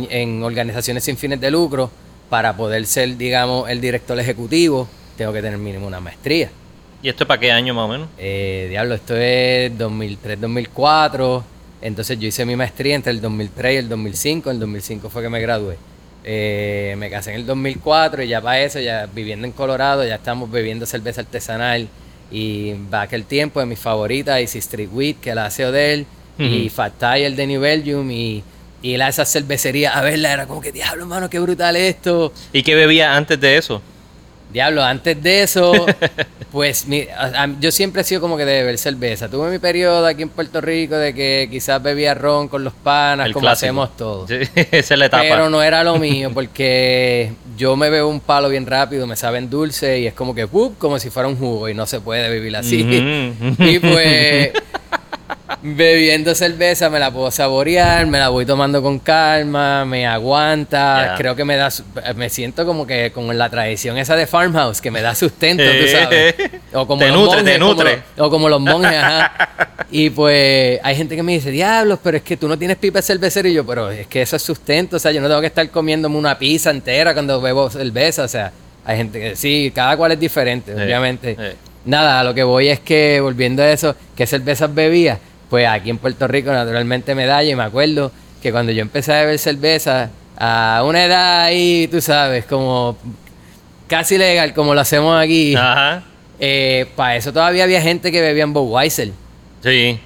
en 0.09 0.43
organizaciones 0.43 1.03
sin 1.03 1.17
fines 1.17 1.39
de 1.39 1.51
lucro 1.51 1.89
para 2.29 2.55
poder 2.55 2.85
ser, 2.85 3.15
digamos, 3.17 3.69
el 3.69 3.79
director 3.79 4.19
ejecutivo, 4.19 4.87
tengo 5.17 5.31
que 5.31 5.41
tener 5.41 5.57
mínimo 5.57 5.87
una 5.87 5.99
maestría. 5.99 6.49
¿Y 7.03 7.09
esto 7.09 7.25
es 7.25 7.27
para 7.27 7.39
qué 7.39 7.51
año 7.51 7.73
más 7.73 7.83
o 7.83 7.87
menos? 7.89 8.07
Eh, 8.17 8.67
diablo, 8.69 8.95
esto 8.95 9.13
es 9.17 9.77
2003-2004. 9.77 11.43
Entonces 11.81 12.17
yo 12.17 12.29
hice 12.29 12.45
mi 12.45 12.55
maestría 12.55 12.95
entre 12.95 13.11
el 13.11 13.19
2003 13.19 13.73
y 13.73 13.77
el 13.77 13.89
2005. 13.89 14.49
En 14.49 14.55
el 14.55 14.59
2005 14.61 15.09
fue 15.09 15.21
que 15.21 15.29
me 15.29 15.41
gradué. 15.41 15.75
Eh, 16.23 16.95
me 16.97 17.09
casé 17.09 17.31
en 17.31 17.41
el 17.41 17.45
2004 17.45 18.23
y 18.23 18.29
ya 18.29 18.39
para 18.39 18.61
eso, 18.61 18.79
ya 18.79 19.09
viviendo 19.13 19.45
en 19.45 19.51
Colorado, 19.51 20.05
ya 20.07 20.15
estamos 20.15 20.49
bebiendo 20.49 20.85
cerveza 20.85 21.19
artesanal. 21.19 21.89
Y 22.31 22.73
va 22.91 23.01
aquel 23.01 23.25
tiempo 23.25 23.59
de 23.59 23.65
mis 23.65 23.79
favoritas, 23.79 24.39
Easy 24.39 24.59
Street 24.59 24.87
Wheat, 24.89 25.17
que 25.19 25.35
la 25.35 25.47
hace 25.47 25.65
Odell, 25.65 26.05
y 26.39 26.67
Ujú. 26.67 26.69
Fat 26.75 26.93
Tire 26.97 27.31
de 27.31 27.47
New 27.47 27.59
Belgium, 27.59 28.09
y, 28.09 28.41
y 28.81 28.91
ir 28.93 29.03
a 29.03 29.09
esa 29.09 29.25
cervecería 29.25 29.91
a 29.91 30.01
verla, 30.01 30.31
era 30.31 30.47
como 30.47 30.61
que, 30.61 30.71
diablo, 30.71 31.05
mano, 31.05 31.29
qué 31.29 31.37
brutal 31.39 31.75
esto. 31.75 32.33
¿Y 32.53 32.63
qué 32.63 32.75
bebía 32.75 33.15
antes 33.15 33.39
de 33.39 33.57
eso? 33.57 33.81
Diablo, 34.51 34.83
antes 34.83 35.21
de 35.21 35.43
eso, 35.43 35.85
pues 36.53 36.87
mi- 36.87 37.07
a- 37.17 37.43
a- 37.43 37.49
yo 37.59 37.71
siempre 37.71 38.03
he 38.03 38.05
sido 38.05 38.21
como 38.21 38.37
que 38.37 38.45
de 38.45 38.53
beber 38.61 38.77
cerveza. 38.77 39.27
Tuve 39.27 39.49
mi 39.51 39.57
periodo 39.59 40.05
aquí 40.05 40.21
en 40.21 40.29
Puerto 40.29 40.61
Rico 40.61 40.95
de 40.95 41.13
que 41.13 41.49
quizás 41.51 41.81
bebía 41.83 42.13
ron 42.13 42.47
con 42.47 42.63
los 42.63 42.73
panas, 42.73 43.25
El 43.25 43.33
como 43.33 43.41
clásico. 43.47 43.65
hacemos 43.65 43.97
todos. 43.97 44.29
Sí, 44.29 44.37
esa 44.71 44.93
es 44.93 44.97
la 44.99 45.07
etapa. 45.07 45.23
Pero 45.23 45.49
no 45.49 45.61
era 45.63 45.83
lo 45.83 45.97
mío 45.97 46.29
porque 46.31 47.33
yo 47.57 47.75
me 47.75 47.89
bebo 47.89 48.07
un 48.07 48.19
palo 48.19 48.49
bien 48.49 48.67
rápido, 48.67 49.07
me 49.07 49.15
saben 49.15 49.49
dulce 49.49 49.99
y 49.99 50.05
es 50.07 50.13
como 50.13 50.35
que 50.35 50.47
¡pup! 50.47 50.77
como 50.77 50.99
si 50.99 51.09
fuera 51.09 51.27
un 51.27 51.37
jugo 51.37 51.67
y 51.69 51.73
no 51.73 51.85
se 51.87 51.99
puede 51.99 52.31
vivir 52.31 52.55
así. 52.55 52.83
Y 53.59 53.79
pues 53.79 54.51
bebiendo 55.65 56.35
cerveza 56.35 56.89
me 56.89 56.99
la 56.99 57.09
puedo 57.09 57.31
saborear, 57.31 58.05
me 58.05 58.19
la 58.19 58.27
voy 58.27 58.45
tomando 58.45 58.81
con 58.81 58.99
calma, 58.99 59.85
me 59.85 60.05
aguanta, 60.05 61.15
creo 61.17 61.37
que 61.37 61.45
me 61.45 61.55
da, 61.55 61.71
su- 61.71 61.83
me 62.15 62.29
siento 62.29 62.65
como 62.65 62.85
que 62.85 63.11
con 63.13 63.35
la 63.37 63.49
tradición 63.49 63.97
esa 63.97 64.17
de 64.17 64.27
farmhouse, 64.27 64.81
que 64.81 64.91
me 64.91 65.01
da 65.01 65.15
sustento, 65.15 65.63
tú 65.63 65.87
sabes. 65.87 66.35
O 66.73 66.85
como 66.85 66.99
Te 66.99 67.07
los 67.07 67.15
nutre, 67.17 67.37
monjes, 67.37 67.53
te 67.53 67.59
nutre. 67.59 67.99
o 68.17 68.29
como 68.29 68.49
los 68.49 68.59
monjes, 68.59 68.93
ajá. 68.93 69.77
Y 69.91 70.09
pues 70.09 70.79
hay 70.83 70.95
gente 70.95 71.15
que 71.15 71.21
me 71.23 71.33
dice, 71.33 71.51
diablos, 71.51 71.99
pero 72.03 72.17
es 72.17 72.23
que 72.23 72.35
tú 72.35 72.47
no 72.47 72.57
tienes 72.57 72.77
pipa 72.77 72.97
de 72.99 73.03
cervecero. 73.03 73.47
Y 73.47 73.53
yo, 73.53 73.63
pero 73.65 73.91
es 73.91 74.07
que 74.07 74.23
eso 74.23 74.35
es 74.35 74.41
sustento, 74.41 74.95
o 74.97 74.99
sea, 74.99 75.11
yo 75.11 75.21
no 75.21 75.27
tengo 75.27 75.39
que 75.39 75.47
estar 75.47 75.69
comiéndome 75.69 76.17
una 76.17 76.37
pizza 76.37 76.71
entera 76.71 77.13
cuando 77.13 77.39
bebo 77.39 77.69
cerveza, 77.69 78.23
o 78.23 78.27
sea, 78.27 78.51
hay 78.85 78.97
gente 78.97 79.19
que 79.19 79.35
sí, 79.35 79.71
cada 79.73 79.95
cual 79.95 80.11
es 80.11 80.19
diferente, 80.19 80.73
obviamente. 80.73 81.37
Nada, 81.85 82.19
a 82.21 82.23
lo 82.23 82.33
que 82.33 82.43
voy 82.43 82.69
es 82.69 82.79
que, 82.79 83.19
volviendo 83.21 83.61
a 83.61 83.71
eso, 83.71 83.95
¿qué 84.15 84.25
cervezas 84.25 84.73
bebía? 84.73 85.19
Pues 85.53 85.67
aquí 85.67 85.91
en 85.91 85.99
Puerto 85.99 86.27
Rico, 86.27 86.51
naturalmente, 86.51 87.13
medalla. 87.13 87.47
Y 87.47 87.55
me 87.55 87.61
acuerdo 87.61 88.11
que 88.41 88.51
cuando 88.51 88.71
yo 88.71 88.81
empecé 88.81 89.13
a 89.13 89.19
beber 89.19 89.37
cerveza, 89.37 90.09
a 90.35 90.81
una 90.83 91.05
edad 91.05 91.41
ahí, 91.41 91.87
tú 91.91 92.01
sabes, 92.01 92.45
como 92.45 92.97
casi 93.85 94.17
legal, 94.17 94.55
como 94.55 94.73
lo 94.73 94.81
hacemos 94.81 95.15
aquí, 95.15 95.53
Ajá. 95.55 96.01
para 96.95 97.17
eso 97.17 97.31
todavía 97.31 97.65
había 97.65 97.83
gente 97.83 98.11
que 98.11 98.19
bebía 98.19 98.45
en 98.45 98.53
Budweiser. 98.53 99.11
Sí. 99.61 99.99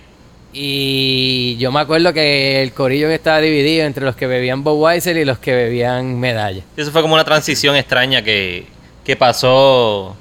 Y 0.52 1.56
yo 1.60 1.72
me 1.72 1.80
acuerdo 1.80 2.12
que 2.12 2.62
el 2.62 2.74
corillo 2.74 3.08
que 3.08 3.16
estaba 3.16 3.40
dividido 3.40 3.86
entre 3.86 4.04
los 4.04 4.18
que 4.18 4.28
bebían 4.28 4.66
Budweiser 4.66 5.16
y 5.16 5.24
los 5.24 5.40
que 5.40 5.56
bebían 5.56 6.20
medalla. 6.20 6.62
Eso 6.76 6.92
fue 6.92 7.02
como 7.02 7.14
una 7.14 7.24
transición 7.24 7.78
extraña 7.78 8.22
que, 8.22 8.66
que 9.06 9.16
pasó. 9.16 10.14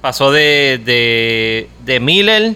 Pasó 0.00 0.30
de, 0.30 0.80
de, 0.84 1.68
de 1.84 1.98
Miller, 1.98 2.54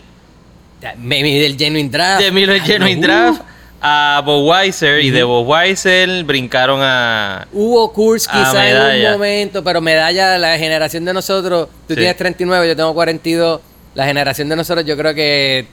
Maybe 0.98 1.40
del 1.40 1.56
Genuine 1.58 1.90
Draft. 1.90 2.22
de 2.22 2.30
Miller 2.32 2.60
Genuine 2.62 2.98
Uh, 2.98 3.02
Draft 3.02 3.42
a 3.82 4.22
Budweiser 4.24 5.00
y 5.00 5.10
de 5.10 5.22
Budweiser 5.24 6.24
brincaron 6.24 6.80
a. 6.82 7.46
Hubo 7.52 7.92
Coors 7.92 8.28
A 8.28 8.32
quizás 8.32 8.54
en 8.94 9.06
un 9.06 9.12
momento, 9.12 9.64
pero 9.64 9.80
medalla, 9.80 10.36
la 10.38 10.58
generación 10.58 11.04
de 11.04 11.14
nosotros, 11.14 11.68
tú 11.88 11.94
Sí. 11.94 12.00
tienes 12.00 12.16
39, 12.16 12.68
yo 12.68 12.76
tengo 12.76 12.92
42, 12.94 13.60
la 13.94 14.04
generación 14.06 14.48
de 14.50 14.56
nosotros 14.56 14.84
yo 14.86 14.96
creo 14.96 15.14
que 15.14 15.66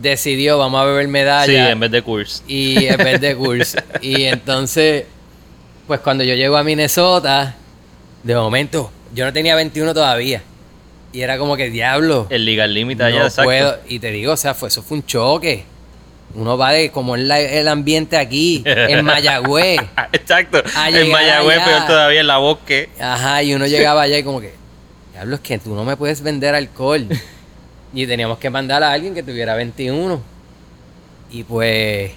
decidió, 0.00 0.58
vamos 0.58 0.80
a 0.80 0.84
beber 0.84 1.06
medalla. 1.08 1.46
Sí, 1.46 1.56
en 1.56 1.78
vez 1.78 1.90
de 1.90 2.02
Coors. 2.02 2.42
y 2.48 2.86
en 2.86 2.96
vez 2.96 3.20
de 3.20 3.36
Coors. 3.36 3.76
y 4.00 4.24
entonces, 4.24 5.04
pues 5.86 6.00
cuando 6.00 6.24
yo 6.24 6.34
llego 6.34 6.56
a 6.56 6.64
Minnesota, 6.64 7.54
de 8.24 8.34
momento, 8.34 8.90
yo 9.14 9.24
no 9.24 9.32
tenía 9.32 9.54
21 9.54 9.92
todavía. 9.94 10.42
Y 11.12 11.20
era 11.20 11.38
como 11.38 11.56
que 11.56 11.70
diablo. 11.70 12.26
El 12.30 12.44
Legal 12.44 12.72
Limit 12.72 13.00
allá, 13.02 13.20
no 13.20 13.24
exacto. 13.26 13.44
puedo. 13.44 13.78
Y 13.86 13.98
te 13.98 14.10
digo, 14.10 14.32
o 14.32 14.36
sea, 14.36 14.54
fue, 14.54 14.68
eso 14.68 14.82
fue 14.82 14.96
un 14.98 15.06
choque. 15.06 15.64
Uno 16.34 16.56
va 16.56 16.72
de 16.72 16.90
como 16.90 17.14
es 17.14 17.28
el 17.30 17.68
ambiente 17.68 18.16
aquí, 18.16 18.62
en 18.64 19.04
Mayagüez. 19.04 19.80
Exacto. 20.12 20.62
En 20.64 21.10
Mayagüez, 21.10 21.58
allá. 21.58 21.64
peor 21.66 21.86
todavía 21.86 22.20
en 22.20 22.26
la 22.26 22.38
bosque. 22.38 22.88
Ajá, 22.98 23.42
y 23.42 23.54
uno 23.54 23.66
llegaba 23.66 24.02
allá 24.02 24.18
y 24.18 24.22
como 24.22 24.40
que, 24.40 24.54
diablo, 25.12 25.34
es 25.34 25.40
que 25.42 25.58
tú 25.58 25.74
no 25.74 25.84
me 25.84 25.96
puedes 25.96 26.22
vender 26.22 26.54
alcohol. 26.54 27.06
Y 27.94 28.06
teníamos 28.06 28.38
que 28.38 28.48
mandar 28.48 28.82
a 28.82 28.90
alguien 28.90 29.12
que 29.12 29.22
tuviera 29.22 29.54
21. 29.54 30.18
Y 31.30 31.44
pues, 31.44 32.12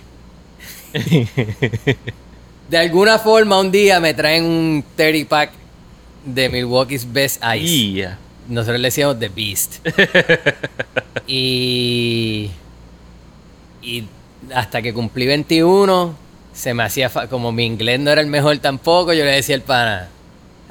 de 2.69 2.77
alguna 2.77 3.19
forma 3.19 3.59
un 3.59 3.71
día 3.71 3.99
me 3.99 4.13
traen 4.13 4.45
un 4.45 4.85
30 4.95 5.27
pack 5.27 5.51
de 6.23 6.47
Milwaukee's 6.47 7.11
Best 7.11 7.43
Ice. 7.57 7.91
Ya. 7.91 8.17
Nosotros 8.47 8.79
le 8.79 8.87
decíamos 8.87 9.19
The 9.19 9.29
Beast. 9.29 9.85
y, 11.27 12.51
y 13.81 14.03
hasta 14.53 14.81
que 14.81 14.93
cumplí 14.93 15.25
21, 15.25 16.15
se 16.53 16.73
me 16.73 16.83
hacía, 16.83 17.09
como 17.29 17.51
mi 17.51 17.65
inglés 17.65 17.99
no 17.99 18.11
era 18.11 18.21
el 18.21 18.27
mejor 18.27 18.57
tampoco, 18.59 19.13
yo 19.13 19.25
le 19.25 19.31
decía 19.31 19.55
al 19.55 19.61
pana, 19.61 20.09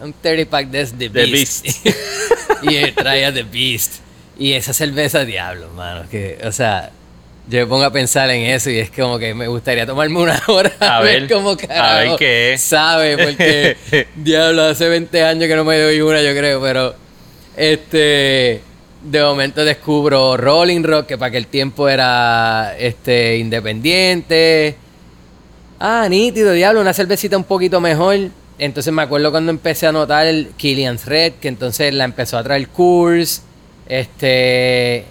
un 0.00 0.14
30 0.20 0.50
pack 0.50 0.68
de 0.68 0.86
The 0.86 1.10
The 1.10 1.26
Beast. 1.26 1.66
y 2.62 2.76
él 2.76 2.94
traía 2.94 3.32
The 3.32 3.42
Beast. 3.42 3.94
Y 4.38 4.52
esa 4.52 4.72
cerveza, 4.72 5.24
diablo, 5.24 5.68
mano. 5.70 6.08
Que, 6.10 6.38
o 6.44 6.50
sea, 6.52 6.90
yo 7.48 7.60
me 7.60 7.66
pongo 7.66 7.84
a 7.84 7.92
pensar 7.92 8.30
en 8.30 8.42
eso 8.46 8.70
y 8.70 8.78
es 8.78 8.90
como 8.90 9.18
que 9.18 9.34
me 9.34 9.46
gustaría 9.48 9.86
tomarme 9.86 10.18
una 10.18 10.42
hora 10.48 10.72
A 10.80 11.00
ver, 11.00 11.28
cómo 11.30 11.56
a 11.68 11.94
ver 11.96 12.16
qué 12.18 12.54
es. 12.54 12.62
sabe, 12.62 13.18
porque 13.18 14.06
diablo, 14.16 14.62
hace 14.64 14.88
20 14.88 15.22
años 15.22 15.46
que 15.46 15.54
no 15.54 15.64
me 15.64 15.78
doy 15.78 16.00
una, 16.00 16.22
yo 16.22 16.32
creo, 16.32 16.60
pero 16.60 16.94
este 17.56 18.62
de 19.04 19.22
momento 19.22 19.64
descubro 19.64 20.36
Rolling 20.36 20.82
Rock, 20.82 21.06
que 21.06 21.18
para 21.18 21.28
aquel 21.28 21.46
tiempo 21.46 21.88
era 21.88 22.74
este 22.78 23.38
independiente. 23.38 24.76
Ah, 25.78 26.06
nítido, 26.08 26.52
diablo, 26.52 26.80
una 26.80 26.94
cervecita 26.94 27.36
un 27.36 27.44
poquito 27.44 27.80
mejor. 27.80 28.16
Entonces 28.58 28.92
me 28.92 29.02
acuerdo 29.02 29.30
cuando 29.30 29.50
empecé 29.50 29.86
a 29.86 29.92
notar 29.92 30.26
el 30.26 30.52
Killian's 30.56 31.04
Red, 31.04 31.34
que 31.34 31.48
entonces 31.48 31.92
la 31.92 32.04
empezó 32.04 32.38
a 32.38 32.42
traer 32.42 32.68
Coors, 32.68 33.42
este, 33.86 35.04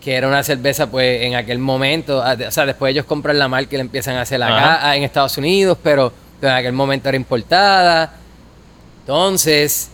que 0.00 0.14
era 0.14 0.28
una 0.28 0.42
cerveza 0.42 0.90
pues 0.90 1.22
en 1.22 1.34
aquel 1.34 1.58
momento, 1.58 2.18
o 2.20 2.50
sea, 2.50 2.64
después 2.64 2.92
ellos 2.92 3.04
compran 3.04 3.38
la 3.38 3.48
marca 3.48 3.74
y 3.74 3.78
la 3.78 3.82
empiezan 3.82 4.16
a 4.16 4.22
hacer 4.22 4.42
acá 4.42 4.88
ah, 4.88 4.96
en 4.96 5.02
Estados 5.02 5.36
Unidos, 5.36 5.76
pero 5.82 6.12
en 6.40 6.48
aquel 6.48 6.72
momento 6.72 7.08
era 7.08 7.16
importada. 7.16 8.14
Entonces, 9.00 9.90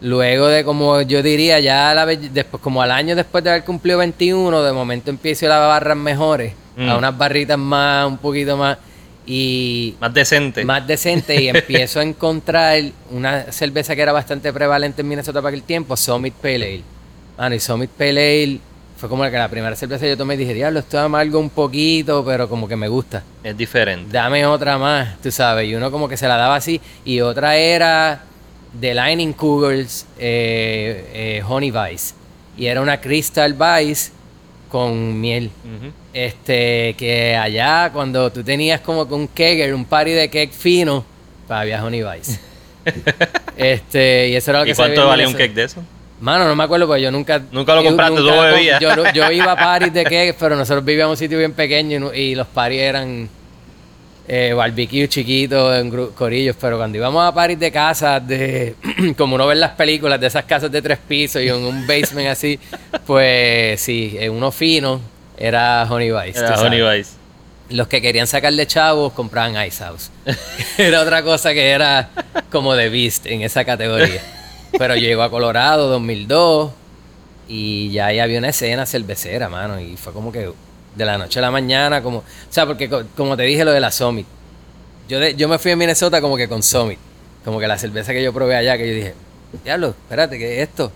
luego 0.00 0.46
de 0.48 0.64
como 0.64 1.00
yo 1.02 1.22
diría, 1.22 1.60
ya 1.60 1.92
la 1.94 2.06
después, 2.06 2.62
como 2.62 2.82
al 2.82 2.90
año 2.90 3.14
después 3.16 3.44
de 3.44 3.50
haber 3.50 3.64
cumplido 3.64 3.98
21, 3.98 4.62
de 4.62 4.72
momento 4.72 5.10
empiezo 5.10 5.50
a 5.52 5.56
a 5.64 5.68
barras 5.68 5.96
mejores, 5.96 6.54
Mm. 6.76 6.88
a 6.88 6.96
unas 6.96 7.18
barritas 7.18 7.58
más, 7.58 8.06
un 8.06 8.16
poquito 8.18 8.56
más, 8.56 8.78
y 9.26 9.94
Más 10.00 10.14
decente. 10.14 10.64
más 10.64 10.86
decente 10.86 11.40
y 11.42 11.48
empiezo 11.50 12.00
a 12.00 12.02
encontrar 12.02 12.80
una 13.10 13.52
cerveza 13.52 13.94
que 13.94 14.02
era 14.02 14.12
bastante 14.12 14.52
prevalente 14.52 15.02
en 15.02 15.08
Minnesota 15.08 15.40
para 15.42 15.48
aquel 15.50 15.62
tiempo, 15.64 15.96
Summit 15.96 16.34
Pale 16.34 16.54
Ale. 16.56 16.82
Mano, 17.36 17.54
y 17.54 17.60
Summit 17.60 17.90
Pale 17.90 18.10
Ale 18.44 18.58
fue 18.96 19.08
como 19.08 19.24
la 19.24 19.30
que 19.30 19.36
la 19.38 19.48
primera 19.48 19.74
cerveza 19.76 20.02
que 20.04 20.10
yo 20.10 20.16
tomé 20.16 20.34
y 20.34 20.38
dije, 20.38 20.54
diablo, 20.54 20.78
esto 20.80 20.96
es 20.98 21.02
amargo 21.04 21.38
un 21.38 21.50
poquito, 21.50 22.24
pero 22.24 22.48
como 22.48 22.66
que 22.68 22.76
me 22.76 22.88
gusta. 22.88 23.22
Es 23.42 23.56
diferente. 23.56 24.08
Dame 24.12 24.44
otra 24.46 24.76
más, 24.78 25.18
tú 25.22 25.30
sabes. 25.30 25.68
Y 25.68 25.74
uno 25.74 25.90
como 25.90 26.08
que 26.08 26.16
se 26.16 26.28
la 26.28 26.36
daba 26.36 26.56
así. 26.56 26.80
Y 27.04 27.20
otra 27.20 27.56
era 27.56 28.20
The 28.78 28.94
Lightning 28.94 29.32
Cougars 29.32 30.06
eh, 30.18 31.38
eh, 31.38 31.42
Honey 31.46 31.70
Vice. 31.70 32.14
Y 32.56 32.66
era 32.66 32.80
una 32.80 33.00
Crystal 33.00 33.54
Vice 33.54 34.12
con 34.68 35.20
miel. 35.20 35.50
Este, 36.12 36.94
que 36.96 37.36
allá 37.36 37.90
cuando 37.92 38.30
tú 38.30 38.42
tenías 38.44 38.80
como 38.80 39.08
que 39.08 39.14
un 39.14 39.28
kegger, 39.28 39.74
un 39.74 39.84
party 39.84 40.12
de 40.12 40.30
keg 40.30 40.52
fino, 40.52 41.04
pues 41.46 41.58
había 41.58 41.84
Honey 41.84 42.02
Vice. 42.02 42.38
este, 43.56 44.28
y 44.28 44.36
eso 44.36 44.50
era 44.50 44.60
lo 44.60 44.64
que 44.64 44.72
¿Y 44.72 44.74
cuánto 44.74 45.06
valía 45.06 45.28
un 45.28 45.34
cake 45.34 45.54
de 45.54 45.64
eso? 45.64 45.82
Mano, 46.20 46.46
no 46.46 46.54
me 46.54 46.64
acuerdo 46.64 46.86
porque 46.86 47.00
yo 47.02 47.10
nunca... 47.10 47.40
Nunca 47.50 47.74
lo 47.74 47.82
compraste, 47.82 48.16
tú 48.16 48.22
nunca- 48.24 48.42
bebías. 48.42 48.78
Yo, 48.80 48.90
yo 49.12 49.30
iba 49.32 49.52
a 49.52 49.56
parties 49.56 49.94
de 49.94 50.04
keg, 50.04 50.36
pero 50.38 50.54
nosotros 50.54 50.84
vivíamos 50.84 51.18
en 51.18 51.24
un 51.24 51.28
sitio 51.28 51.38
bien 51.38 51.52
pequeño 51.54 52.12
y, 52.14 52.18
y 52.18 52.34
los 52.34 52.46
parties 52.46 52.82
eran 52.82 53.28
eh, 54.32 54.52
barbecue 54.52 55.08
chiquitos, 55.08 55.76
en 55.76 55.90
corillos, 56.12 56.54
pero 56.60 56.76
cuando 56.76 56.96
íbamos 56.96 57.26
a 57.26 57.34
parties 57.34 57.58
de 57.58 57.72
casas, 57.72 58.24
de 58.24 58.76
como 59.18 59.34
uno 59.34 59.44
ve 59.44 59.54
en 59.54 59.60
las 59.60 59.72
películas, 59.72 60.20
de 60.20 60.28
esas 60.28 60.44
casas 60.44 60.70
de 60.70 60.80
tres 60.80 60.98
pisos 60.98 61.42
y 61.42 61.48
en 61.48 61.56
un 61.56 61.84
basement 61.84 62.28
así, 62.28 62.56
pues 63.06 63.80
sí, 63.80 64.16
en 64.20 64.30
uno 64.30 64.52
fino 64.52 65.00
era 65.36 65.84
Honey 65.90 66.12
Vice. 66.12 66.38
Era. 66.38 66.60
Honey 66.60 66.80
Vice. 66.80 67.10
Los 67.70 67.88
que 67.88 68.00
querían 68.00 68.28
sacarle 68.28 68.68
chavos 68.68 69.12
compraban 69.14 69.66
Ice 69.66 69.82
House. 69.82 70.12
era 70.78 71.00
otra 71.00 71.24
cosa 71.24 71.52
que 71.52 71.68
era 71.68 72.10
como 72.52 72.76
de 72.76 72.88
Beast 72.88 73.26
en 73.26 73.42
esa 73.42 73.64
categoría. 73.64 74.22
Pero 74.78 74.94
yo 74.94 75.08
llego 75.08 75.22
a 75.24 75.30
Colorado 75.30 75.88
2002 75.88 76.70
y 77.48 77.90
ya 77.90 78.06
ahí 78.06 78.20
había 78.20 78.38
una 78.38 78.50
escena 78.50 78.86
cervecera, 78.86 79.48
mano. 79.48 79.80
Y 79.80 79.96
fue 79.96 80.12
como 80.12 80.30
que 80.30 80.52
de 80.94 81.04
la 81.04 81.18
noche 81.18 81.38
a 81.38 81.42
la 81.42 81.50
mañana, 81.50 82.02
como... 82.02 82.18
O 82.18 82.24
sea, 82.50 82.66
porque 82.66 82.88
co- 82.88 83.04
como 83.16 83.36
te 83.36 83.44
dije 83.44 83.64
lo 83.64 83.72
de 83.72 83.80
la 83.80 83.90
Summit. 83.90 84.26
Yo, 85.08 85.18
de- 85.20 85.34
yo 85.34 85.48
me 85.48 85.58
fui 85.58 85.70
a 85.70 85.76
Minnesota 85.76 86.20
como 86.20 86.36
que 86.36 86.48
con 86.48 86.62
Summit. 86.62 86.98
Como 87.44 87.58
que 87.58 87.66
la 87.66 87.78
cerveza 87.78 88.12
que 88.12 88.22
yo 88.22 88.32
probé 88.32 88.56
allá, 88.56 88.76
que 88.76 88.86
yo 88.88 88.94
dije, 88.94 89.14
diablo, 89.64 89.88
espérate, 89.88 90.38
¿qué 90.38 90.62
es 90.62 90.68
esto? 90.68 90.92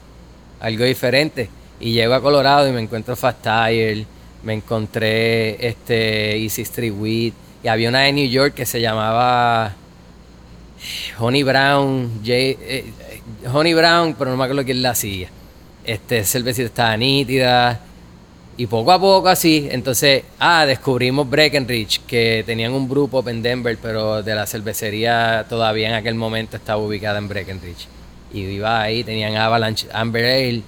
Algo 0.60 0.84
diferente. 0.84 1.48
Y 1.80 1.92
llego 1.92 2.14
a 2.14 2.20
Colorado 2.20 2.68
y 2.68 2.72
me 2.72 2.80
encuentro 2.80 3.16
Fast 3.16 3.42
Tire, 3.42 4.04
me 4.42 4.52
encontré 4.54 5.66
este 5.66 6.36
Easy 6.38 6.62
Street 6.62 6.92
Wheat, 6.92 7.34
y 7.62 7.68
había 7.68 7.88
una 7.88 8.00
de 8.00 8.12
New 8.12 8.28
York 8.28 8.54
que 8.54 8.66
se 8.66 8.80
llamaba 8.80 9.72
Honey 11.18 11.42
Brown, 11.42 12.20
eh, 12.26 12.58
eh, 12.60 12.92
Honey 13.52 13.74
Brown, 13.74 14.14
pero 14.18 14.30
no 14.30 14.36
me 14.36 14.44
acuerdo 14.44 14.64
quién 14.64 14.82
la 14.82 14.90
hacía. 14.90 15.28
Este 15.84 16.24
cervecita 16.24 16.66
estaba 16.66 16.96
nítida. 16.96 17.80
Y 18.56 18.68
poco 18.68 18.92
a 18.92 19.00
poco 19.00 19.28
así, 19.28 19.68
entonces, 19.70 20.22
ah, 20.38 20.64
descubrimos 20.64 21.28
Breckenridge, 21.28 22.00
que 22.06 22.44
tenían 22.46 22.72
un 22.72 22.88
grupo 22.88 23.28
en 23.28 23.42
Denver, 23.42 23.76
pero 23.82 24.22
de 24.22 24.34
la 24.34 24.46
cervecería 24.46 25.44
todavía 25.48 25.88
en 25.88 25.94
aquel 25.94 26.14
momento 26.14 26.56
estaba 26.56 26.80
ubicada 26.80 27.18
en 27.18 27.28
Breckenridge. 27.28 27.88
Y 28.32 28.42
iba 28.42 28.80
ahí, 28.80 29.02
tenían 29.02 29.36
Avalanche 29.36 29.88
Amber 29.92 30.24
Ale, 30.24 30.62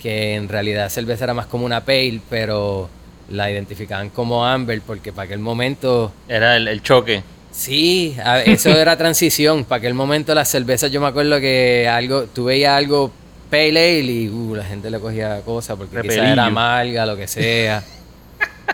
que 0.00 0.34
en 0.34 0.48
realidad 0.48 0.88
cerveza 0.88 1.24
era 1.24 1.34
más 1.34 1.46
como 1.46 1.64
una 1.64 1.84
pale, 1.84 2.20
pero 2.28 2.88
la 3.30 3.50
identificaban 3.50 4.10
como 4.10 4.44
Amber 4.44 4.80
porque 4.84 5.12
para 5.12 5.26
aquel 5.26 5.38
momento... 5.38 6.12
Era 6.28 6.56
el, 6.56 6.82
choque. 6.82 7.22
Sí, 7.52 8.16
eso 8.46 8.70
era 8.70 8.96
transición. 8.98 9.64
Para 9.64 9.78
aquel 9.78 9.94
momento 9.94 10.34
las 10.34 10.48
cervezas, 10.48 10.90
yo 10.90 11.00
me 11.00 11.06
acuerdo 11.06 11.38
que 11.38 11.88
algo, 11.88 12.24
tú 12.24 12.44
veías 12.44 12.76
algo 12.76 13.12
pale 13.50 14.00
ale 14.00 14.12
y 14.12 14.28
uh, 14.28 14.54
la 14.54 14.64
gente 14.64 14.90
le 14.90 15.00
cogía 15.00 15.40
cosas 15.42 15.76
porque 15.76 16.00
quizás 16.02 16.18
era 16.18 16.46
amarga, 16.46 17.06
lo 17.06 17.16
que 17.16 17.26
sea. 17.28 17.82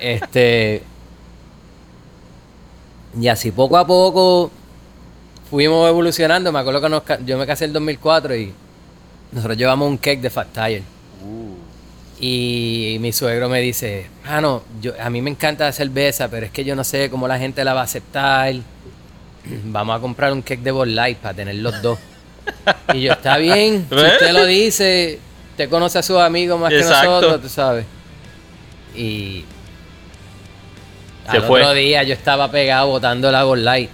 este... 0.00 0.82
Y 3.20 3.28
así 3.28 3.52
poco 3.52 3.76
a 3.76 3.86
poco 3.86 4.50
fuimos 5.48 5.88
evolucionando. 5.88 6.50
Me 6.50 6.58
acuerdo 6.58 6.80
que 7.04 7.18
yo 7.24 7.38
me 7.38 7.46
casé 7.46 7.64
en 7.64 7.70
el 7.70 7.74
2004 7.74 8.36
y 8.36 8.52
nosotros 9.30 9.56
llevamos 9.56 9.88
un 9.88 9.98
cake 9.98 10.20
de 10.20 10.30
Fat 10.30 10.48
Tire. 10.52 10.82
Uh. 11.24 11.54
Y 12.20 12.96
mi 13.00 13.12
suegro 13.12 13.48
me 13.48 13.60
dice, 13.60 14.06
ah, 14.24 14.40
no, 14.40 14.62
yo, 14.80 14.92
a 15.00 15.10
mí 15.10 15.22
me 15.22 15.30
encanta 15.30 15.64
la 15.64 15.72
cerveza, 15.72 16.28
pero 16.28 16.46
es 16.46 16.52
que 16.52 16.64
yo 16.64 16.74
no 16.74 16.82
sé 16.82 17.10
cómo 17.10 17.28
la 17.28 17.38
gente 17.38 17.64
la 17.64 17.74
va 17.74 17.82
a 17.82 17.84
aceptar. 17.84 18.54
Vamos 19.66 19.96
a 19.96 20.00
comprar 20.00 20.32
un 20.32 20.42
cake 20.42 20.62
de 20.62 20.70
Bud 20.72 20.86
Light 20.88 21.18
para 21.18 21.34
tener 21.34 21.56
los 21.56 21.80
dos. 21.82 21.98
Y 22.94 23.02
yo, 23.02 23.12
está 23.12 23.36
bien, 23.38 23.86
si 23.88 23.94
usted 23.94 24.32
lo 24.32 24.46
dice, 24.46 25.18
usted 25.50 25.68
conoce 25.68 25.98
a 25.98 26.02
sus 26.02 26.18
amigos 26.18 26.58
más 26.58 26.70
que 26.70 26.82
nosotros, 26.82 27.40
tú 27.42 27.48
sabes. 27.48 27.86
Y 28.94 29.44
al 31.26 31.44
otro 31.44 31.72
día 31.72 32.02
yo 32.02 32.14
estaba 32.14 32.50
pegado 32.50 32.88
botando 32.88 33.30
la 33.30 33.44
Light 33.44 33.90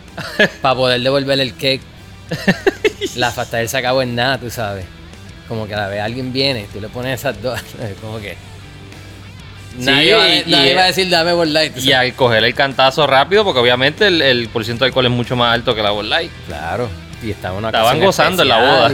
para 0.60 0.74
poder 0.74 1.00
devolverle 1.00 1.42
el 1.42 1.54
cake. 1.54 1.82
la 3.16 3.30
Fat 3.30 3.66
se 3.66 3.76
acabó 3.76 4.02
en 4.02 4.14
nada, 4.14 4.38
tú 4.38 4.50
sabes. 4.50 4.84
Como 5.48 5.66
que 5.66 5.74
a 5.74 5.78
la 5.78 5.88
vez 5.88 6.00
alguien 6.00 6.32
viene, 6.32 6.66
tú 6.72 6.80
le 6.80 6.88
pones 6.88 7.20
esas 7.20 7.40
dos, 7.40 7.60
como 8.00 8.18
que... 8.18 8.36
nadie, 9.78 10.14
va, 10.74 10.82
a 10.82 10.86
decir 10.86 11.08
dame 11.08 11.32
Bud 11.32 11.46
Light. 11.46 11.76
Y 11.78 11.92
al 11.92 12.14
coger 12.14 12.42
el 12.44 12.54
cantazo 12.54 13.06
rápido, 13.06 13.44
porque 13.44 13.60
obviamente 13.60 14.08
el, 14.08 14.22
el 14.22 14.48
porcentaje 14.48 14.86
de 14.86 14.88
alcohol 14.88 15.06
es 15.06 15.12
mucho 15.12 15.36
más 15.36 15.54
alto 15.54 15.74
que 15.74 15.82
la 15.82 15.90
Bud 15.90 16.04
Light. 16.04 16.32
Claro. 16.48 16.88
Y 17.22 17.30
estaban 17.30 18.00
gozando 18.00 18.42
en 18.42 18.48
la 18.48 18.58
boda. 18.58 18.90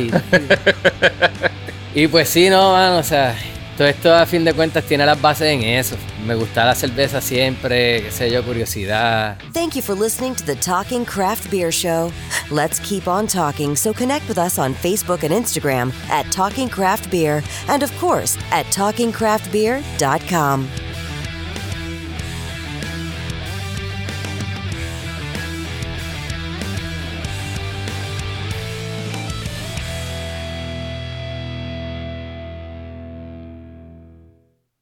Y, 1.95 2.09
pues 2.09 2.29
sí, 2.29 2.49
no, 2.49 2.73
mano, 2.73 2.99
o 2.99 3.03
sea, 3.03 3.37
todo 3.77 3.87
esto 3.87 4.15
a 4.15 4.25
fin 4.25 4.45
de 4.45 4.55
cuentas 4.55 4.85
tiene 4.85 5.05
las 5.05 5.21
bases 5.21 5.49
en 5.49 5.63
eso. 5.63 5.95
Me 6.27 6.35
gusta 6.35 6.65
la 6.65 6.75
cerveza 6.75 7.21
siempre, 7.21 8.03
qué 8.03 8.11
sé 8.11 8.31
yo, 8.31 8.43
curiosidad. 8.43 9.37
Thank 9.53 9.77
you 9.77 9.83
for 9.83 9.95
listening 9.95 10.35
to 10.37 10.45
the 10.45 10.57
Talking 10.57 11.05
Craft 11.05 11.51
Beer 11.51 11.71
Show. 11.71 12.11
Let's 12.51 12.81
keep 12.81 13.07
on 13.07 13.27
talking, 13.27 13.77
so 13.77 13.93
connect 13.93 14.27
with 14.29 14.39
us 14.39 14.59
on 14.59 14.75
Facebook 14.75 15.23
and 15.23 15.35
Instagram 15.35 15.93
at 16.09 16.33
Talking 16.33 16.71
Craft 16.71 17.11
Beer 17.11 17.43
and 17.69 17.83
of 17.83 17.93
course 17.99 18.39
at 18.53 18.65
talkingcraftbeer.com. 18.67 20.69